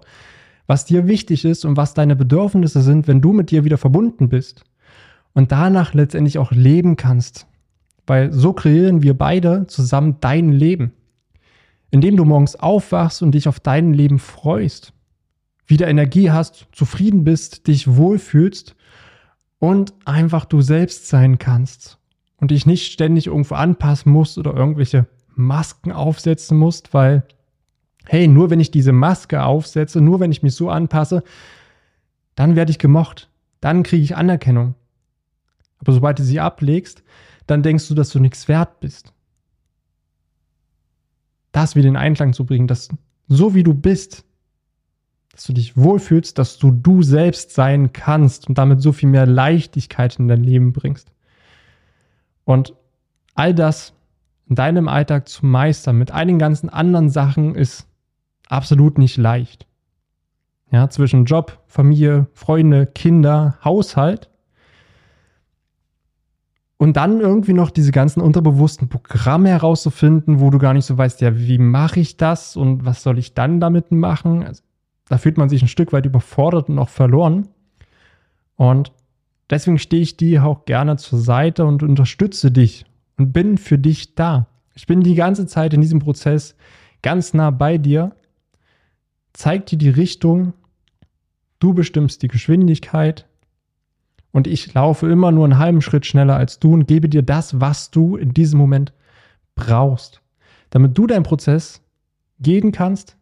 was 0.66 0.86
dir 0.86 1.06
wichtig 1.06 1.44
ist 1.44 1.64
und 1.66 1.76
was 1.76 1.92
deine 1.92 2.16
Bedürfnisse 2.16 2.80
sind, 2.80 3.08
wenn 3.08 3.20
du 3.20 3.32
mit 3.32 3.50
dir 3.50 3.64
wieder 3.64 3.76
verbunden 3.76 4.30
bist. 4.30 4.64
Und 5.34 5.52
danach 5.52 5.92
letztendlich 5.92 6.38
auch 6.38 6.50
leben 6.50 6.96
kannst. 6.96 7.46
Weil 8.06 8.32
so 8.32 8.52
kreieren 8.54 9.02
wir 9.02 9.16
beide 9.16 9.66
zusammen 9.66 10.16
dein 10.20 10.50
Leben. 10.50 10.92
Indem 11.90 12.16
du 12.16 12.24
morgens 12.24 12.56
aufwachst 12.56 13.22
und 13.22 13.32
dich 13.32 13.48
auf 13.48 13.60
dein 13.60 13.92
Leben 13.94 14.18
freust. 14.18 14.92
Wieder 15.66 15.88
Energie 15.88 16.30
hast, 16.30 16.66
zufrieden 16.72 17.24
bist, 17.24 17.66
dich 17.66 17.96
wohlfühlst 17.96 18.74
und 19.58 19.94
einfach 20.04 20.44
du 20.44 20.60
selbst 20.60 21.08
sein 21.08 21.38
kannst. 21.38 21.98
Und 22.36 22.50
dich 22.50 22.64
nicht 22.64 22.90
ständig 22.90 23.26
irgendwo 23.26 23.54
anpassen 23.54 24.12
musst 24.12 24.38
oder 24.38 24.54
irgendwelche 24.54 25.06
Masken 25.34 25.92
aufsetzen 25.92 26.56
musst, 26.56 26.94
weil 26.94 27.24
hey, 28.06 28.26
nur 28.26 28.50
wenn 28.50 28.60
ich 28.60 28.70
diese 28.70 28.92
Maske 28.92 29.42
aufsetze, 29.44 30.00
nur 30.00 30.20
wenn 30.20 30.32
ich 30.32 30.42
mich 30.42 30.54
so 30.54 30.70
anpasse, 30.70 31.22
dann 32.34 32.56
werde 32.56 32.70
ich 32.70 32.78
gemocht. 32.78 33.30
Dann 33.60 33.82
kriege 33.82 34.02
ich 34.02 34.16
Anerkennung. 34.16 34.74
Aber 35.78 35.92
sobald 35.92 36.18
du 36.18 36.24
sie 36.24 36.40
ablegst, 36.40 37.02
dann 37.46 37.62
denkst 37.62 37.88
du, 37.88 37.94
dass 37.94 38.10
du 38.10 38.18
nichts 38.18 38.48
wert 38.48 38.80
bist. 38.80 39.12
Das 41.52 41.74
wieder 41.74 41.88
in 41.88 41.96
Einklang 41.96 42.32
zu 42.32 42.44
bringen, 42.44 42.66
dass 42.66 42.88
so 43.28 43.54
wie 43.54 43.62
du 43.62 43.74
bist, 43.74 44.24
dass 45.32 45.44
du 45.44 45.52
dich 45.52 45.76
wohlfühlst, 45.76 46.36
dass 46.38 46.58
du 46.58 46.70
du 46.70 47.02
selbst 47.02 47.52
sein 47.52 47.92
kannst 47.92 48.48
und 48.48 48.58
damit 48.58 48.82
so 48.82 48.92
viel 48.92 49.08
mehr 49.08 49.26
Leichtigkeit 49.26 50.18
in 50.18 50.28
dein 50.28 50.42
Leben 50.42 50.72
bringst. 50.72 51.12
Und 52.44 52.74
all 53.34 53.54
das 53.54 53.94
in 54.48 54.56
deinem 54.56 54.88
Alltag 54.88 55.28
zu 55.28 55.46
meistern 55.46 55.96
mit 55.96 56.10
all 56.10 56.26
den 56.26 56.38
ganzen 56.38 56.68
anderen 56.68 57.08
Sachen 57.08 57.54
ist 57.54 57.86
absolut 58.48 58.98
nicht 58.98 59.16
leicht. 59.16 59.66
Ja, 60.72 60.90
zwischen 60.90 61.24
Job, 61.24 61.62
Familie, 61.66 62.26
Freunde, 62.32 62.86
Kinder, 62.86 63.58
Haushalt. 63.64 64.28
Und 66.80 66.96
dann 66.96 67.20
irgendwie 67.20 67.52
noch 67.52 67.70
diese 67.70 67.92
ganzen 67.92 68.22
unterbewussten 68.22 68.88
Programme 68.88 69.50
herauszufinden, 69.50 70.40
wo 70.40 70.48
du 70.48 70.56
gar 70.56 70.72
nicht 70.72 70.86
so 70.86 70.96
weißt, 70.96 71.20
ja, 71.20 71.36
wie 71.36 71.58
mache 71.58 72.00
ich 72.00 72.16
das 72.16 72.56
und 72.56 72.86
was 72.86 73.02
soll 73.02 73.18
ich 73.18 73.34
dann 73.34 73.60
damit 73.60 73.92
machen? 73.92 74.42
Also, 74.42 74.62
da 75.06 75.18
fühlt 75.18 75.36
man 75.36 75.50
sich 75.50 75.60
ein 75.60 75.68
Stück 75.68 75.92
weit 75.92 76.06
überfordert 76.06 76.70
und 76.70 76.78
auch 76.78 76.88
verloren. 76.88 77.48
Und 78.56 78.92
deswegen 79.50 79.78
stehe 79.78 80.00
ich 80.00 80.16
dir 80.16 80.46
auch 80.46 80.64
gerne 80.64 80.96
zur 80.96 81.18
Seite 81.18 81.66
und 81.66 81.82
unterstütze 81.82 82.50
dich 82.50 82.86
und 83.18 83.34
bin 83.34 83.58
für 83.58 83.76
dich 83.76 84.14
da. 84.14 84.46
Ich 84.74 84.86
bin 84.86 85.02
die 85.02 85.16
ganze 85.16 85.46
Zeit 85.46 85.74
in 85.74 85.82
diesem 85.82 85.98
Prozess 85.98 86.56
ganz 87.02 87.34
nah 87.34 87.50
bei 87.50 87.76
dir 87.76 88.12
zeigt 89.34 89.70
dir 89.70 89.76
die 89.76 89.90
Richtung, 89.90 90.54
du 91.58 91.74
bestimmst 91.74 92.22
die 92.22 92.28
Geschwindigkeit 92.28 93.26
und 94.32 94.46
ich 94.46 94.72
laufe 94.74 95.08
immer 95.10 95.32
nur 95.32 95.44
einen 95.44 95.58
halben 95.58 95.82
Schritt 95.82 96.06
schneller 96.06 96.36
als 96.36 96.58
du 96.58 96.72
und 96.72 96.86
gebe 96.86 97.08
dir 97.08 97.22
das, 97.22 97.60
was 97.60 97.90
du 97.90 98.16
in 98.16 98.32
diesem 98.32 98.58
Moment 98.58 98.92
brauchst, 99.54 100.22
damit 100.70 100.96
du 100.96 101.06
deinen 101.06 101.24
Prozess 101.24 101.82
gehen 102.38 102.72
kannst, 102.72 103.16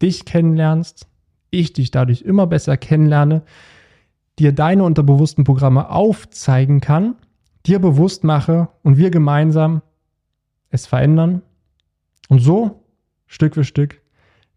dich 0.00 0.24
kennenlernst, 0.24 1.08
ich 1.50 1.72
dich 1.72 1.90
dadurch 1.90 2.22
immer 2.22 2.46
besser 2.46 2.76
kennenlerne, 2.76 3.42
dir 4.38 4.52
deine 4.52 4.84
unterbewussten 4.84 5.44
Programme 5.44 5.90
aufzeigen 5.90 6.80
kann, 6.80 7.16
dir 7.66 7.78
bewusst 7.78 8.24
mache 8.24 8.68
und 8.82 8.96
wir 8.96 9.10
gemeinsam 9.10 9.82
es 10.70 10.86
verändern 10.86 11.42
und 12.28 12.40
so 12.40 12.82
Stück 13.26 13.54
für 13.54 13.64
Stück 13.64 14.00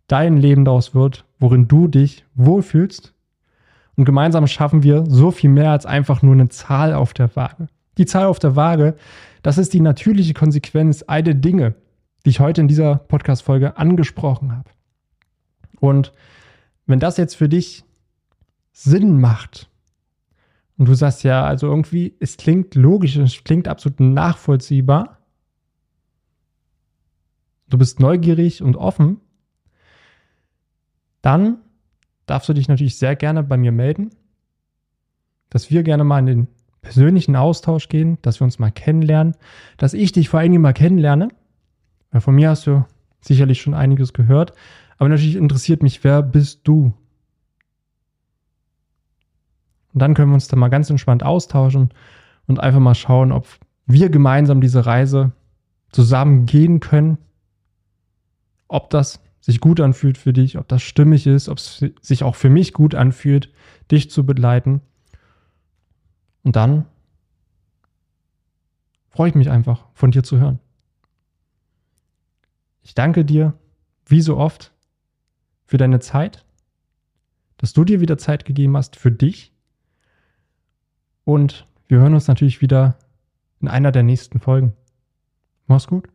dein 0.08 0.38
Leben 0.38 0.65
daraus 0.65 0.94
wird, 0.94 1.26
worin 1.39 1.68
du 1.68 1.88
dich 1.88 2.26
wohlfühlst. 2.36 3.14
Und 3.96 4.06
gemeinsam 4.06 4.46
schaffen 4.48 4.84
wir 4.84 5.06
so 5.08 5.32
viel 5.32 5.50
mehr 5.50 5.72
als 5.72 5.86
einfach 5.86 6.22
nur 6.22 6.34
eine 6.34 6.50
Zahl 6.50 6.94
auf 6.94 7.14
der 7.14 7.36
Waage. 7.36 7.68
Die 7.98 8.06
Zahl 8.06 8.26
auf 8.26 8.40
der 8.40 8.56
Waage, 8.56 8.96
das 9.42 9.58
ist 9.58 9.74
die 9.74 9.80
natürliche 9.80 10.34
Konsequenz 10.34 11.04
all 11.08 11.24
der 11.24 11.34
Dinge, 11.34 11.76
die 12.26 12.32
ich 12.32 12.40
heute 12.40 12.62
in 12.62 12.68
dieser 12.68 12.96
Podcast-Folge 12.96 13.78
angesprochen 13.78 14.52
habe. 14.52 14.70
Und 15.80 16.12
wenn 16.86 17.00
das 17.00 17.18
jetzt 17.18 17.36
für 17.36 17.48
dich 17.48 17.84
Sinn 18.74 19.20
macht 19.22 19.70
und 20.78 20.88
du 20.88 20.94
sagst 20.94 21.24
ja, 21.24 21.46
also 21.46 21.68
irgendwie, 21.68 22.16
es 22.20 22.38
klingt 22.38 22.76
logisch, 22.76 23.16
es 23.16 23.44
klingt 23.44 23.68
absolut 23.68 24.00
nachvollziehbar, 24.00 25.20
du 27.70 27.78
bist 27.78 28.00
neugierig 28.00 28.62
und 28.62 28.76
offen, 28.76 29.22
dann 31.22 31.60
darfst 32.26 32.50
du 32.50 32.54
dich 32.54 32.68
natürlich 32.68 32.98
sehr 32.98 33.16
gerne 33.16 33.44
bei 33.44 33.58
mir 33.58 33.72
melden, 33.72 34.12
dass 35.50 35.70
wir 35.70 35.84
gerne 35.84 36.04
mal 36.04 36.20
in 36.20 36.26
den 36.26 36.48
persönlichen 36.82 37.36
Austausch 37.36 37.90
gehen, 37.90 38.18
dass 38.22 38.40
wir 38.40 38.46
uns 38.46 38.60
mal 38.60 38.72
kennenlernen, 38.72 39.36
dass 39.78 39.94
ich 39.94 40.12
dich 40.12 40.30
vor 40.30 40.40
allen 40.40 40.52
Dingen 40.52 40.62
mal 40.62 40.74
kennenlerne. 40.74 41.30
Weil 42.12 42.22
von 42.22 42.36
mir 42.36 42.50
hast 42.50 42.68
du 42.68 42.86
sicherlich 43.22 43.62
schon 43.62 43.74
einiges 43.74 44.14
gehört, 44.14 44.54
aber 44.98 45.10
natürlich 45.10 45.36
interessiert 45.36 45.84
mich, 45.84 46.04
wer 46.04 46.22
bist 46.22 46.62
du? 46.64 46.94
Und 49.94 50.02
dann 50.02 50.14
können 50.14 50.32
wir 50.32 50.36
uns 50.36 50.48
da 50.48 50.56
mal 50.56 50.70
ganz 50.70 50.90
entspannt 50.90 51.24
austauschen 51.24 51.90
und 52.48 52.60
einfach 52.60 52.80
mal 52.80 52.96
schauen, 52.96 53.32
ob 53.32 53.48
wir 53.86 54.10
gemeinsam 54.10 54.62
diese 54.62 54.86
Reise 54.86 55.32
zusammen 55.92 56.46
gehen 56.46 56.80
können, 56.80 57.18
ob 58.68 58.90
das 58.90 59.22
sich 59.46 59.60
gut 59.60 59.80
anfühlt 59.80 60.18
für 60.18 60.34
dich, 60.34 60.58
ob 60.58 60.68
das 60.68 60.82
stimmig 60.82 61.28
ist, 61.28 61.50
ob 61.50 61.60
es 61.60 61.86
sich 62.02 62.24
auch 62.24 62.34
für 62.34 62.50
mich 62.50 62.74
gut 62.74 62.96
anfühlt, 62.96 63.54
dich 63.92 64.10
zu 64.10 64.26
begleiten. 64.26 64.82
Und 66.42 66.56
dann 66.56 66.86
freue 69.10 69.30
ich 69.30 69.36
mich 69.36 69.52
einfach, 69.52 69.86
von 69.94 70.10
dir 70.10 70.24
zu 70.24 70.40
hören. 70.40 70.58
Ich 72.82 72.96
danke 72.96 73.24
dir, 73.24 73.54
wie 74.08 74.22
so 74.22 74.38
oft, 74.38 74.74
für 75.68 75.78
deine 75.78 76.00
Zeit, 76.00 76.44
dass 77.58 77.74
du 77.74 77.84
dir 77.84 78.02
wieder 78.02 78.18
Zeit 78.18 78.46
gegeben 78.46 78.76
hast 78.76 78.96
für 78.96 79.12
dich. 79.12 79.54
Und 81.24 81.68
wir 81.88 82.00
hören 82.00 82.16
uns 82.16 82.28
natürlich 82.28 82.62
wieder 82.62 82.98
in 83.62 83.68
einer 83.68 83.92
der 83.92 84.04
nächsten 84.04 84.40
Folgen. 84.40 84.74
Mach's 85.68 85.86
gut. 85.86 86.14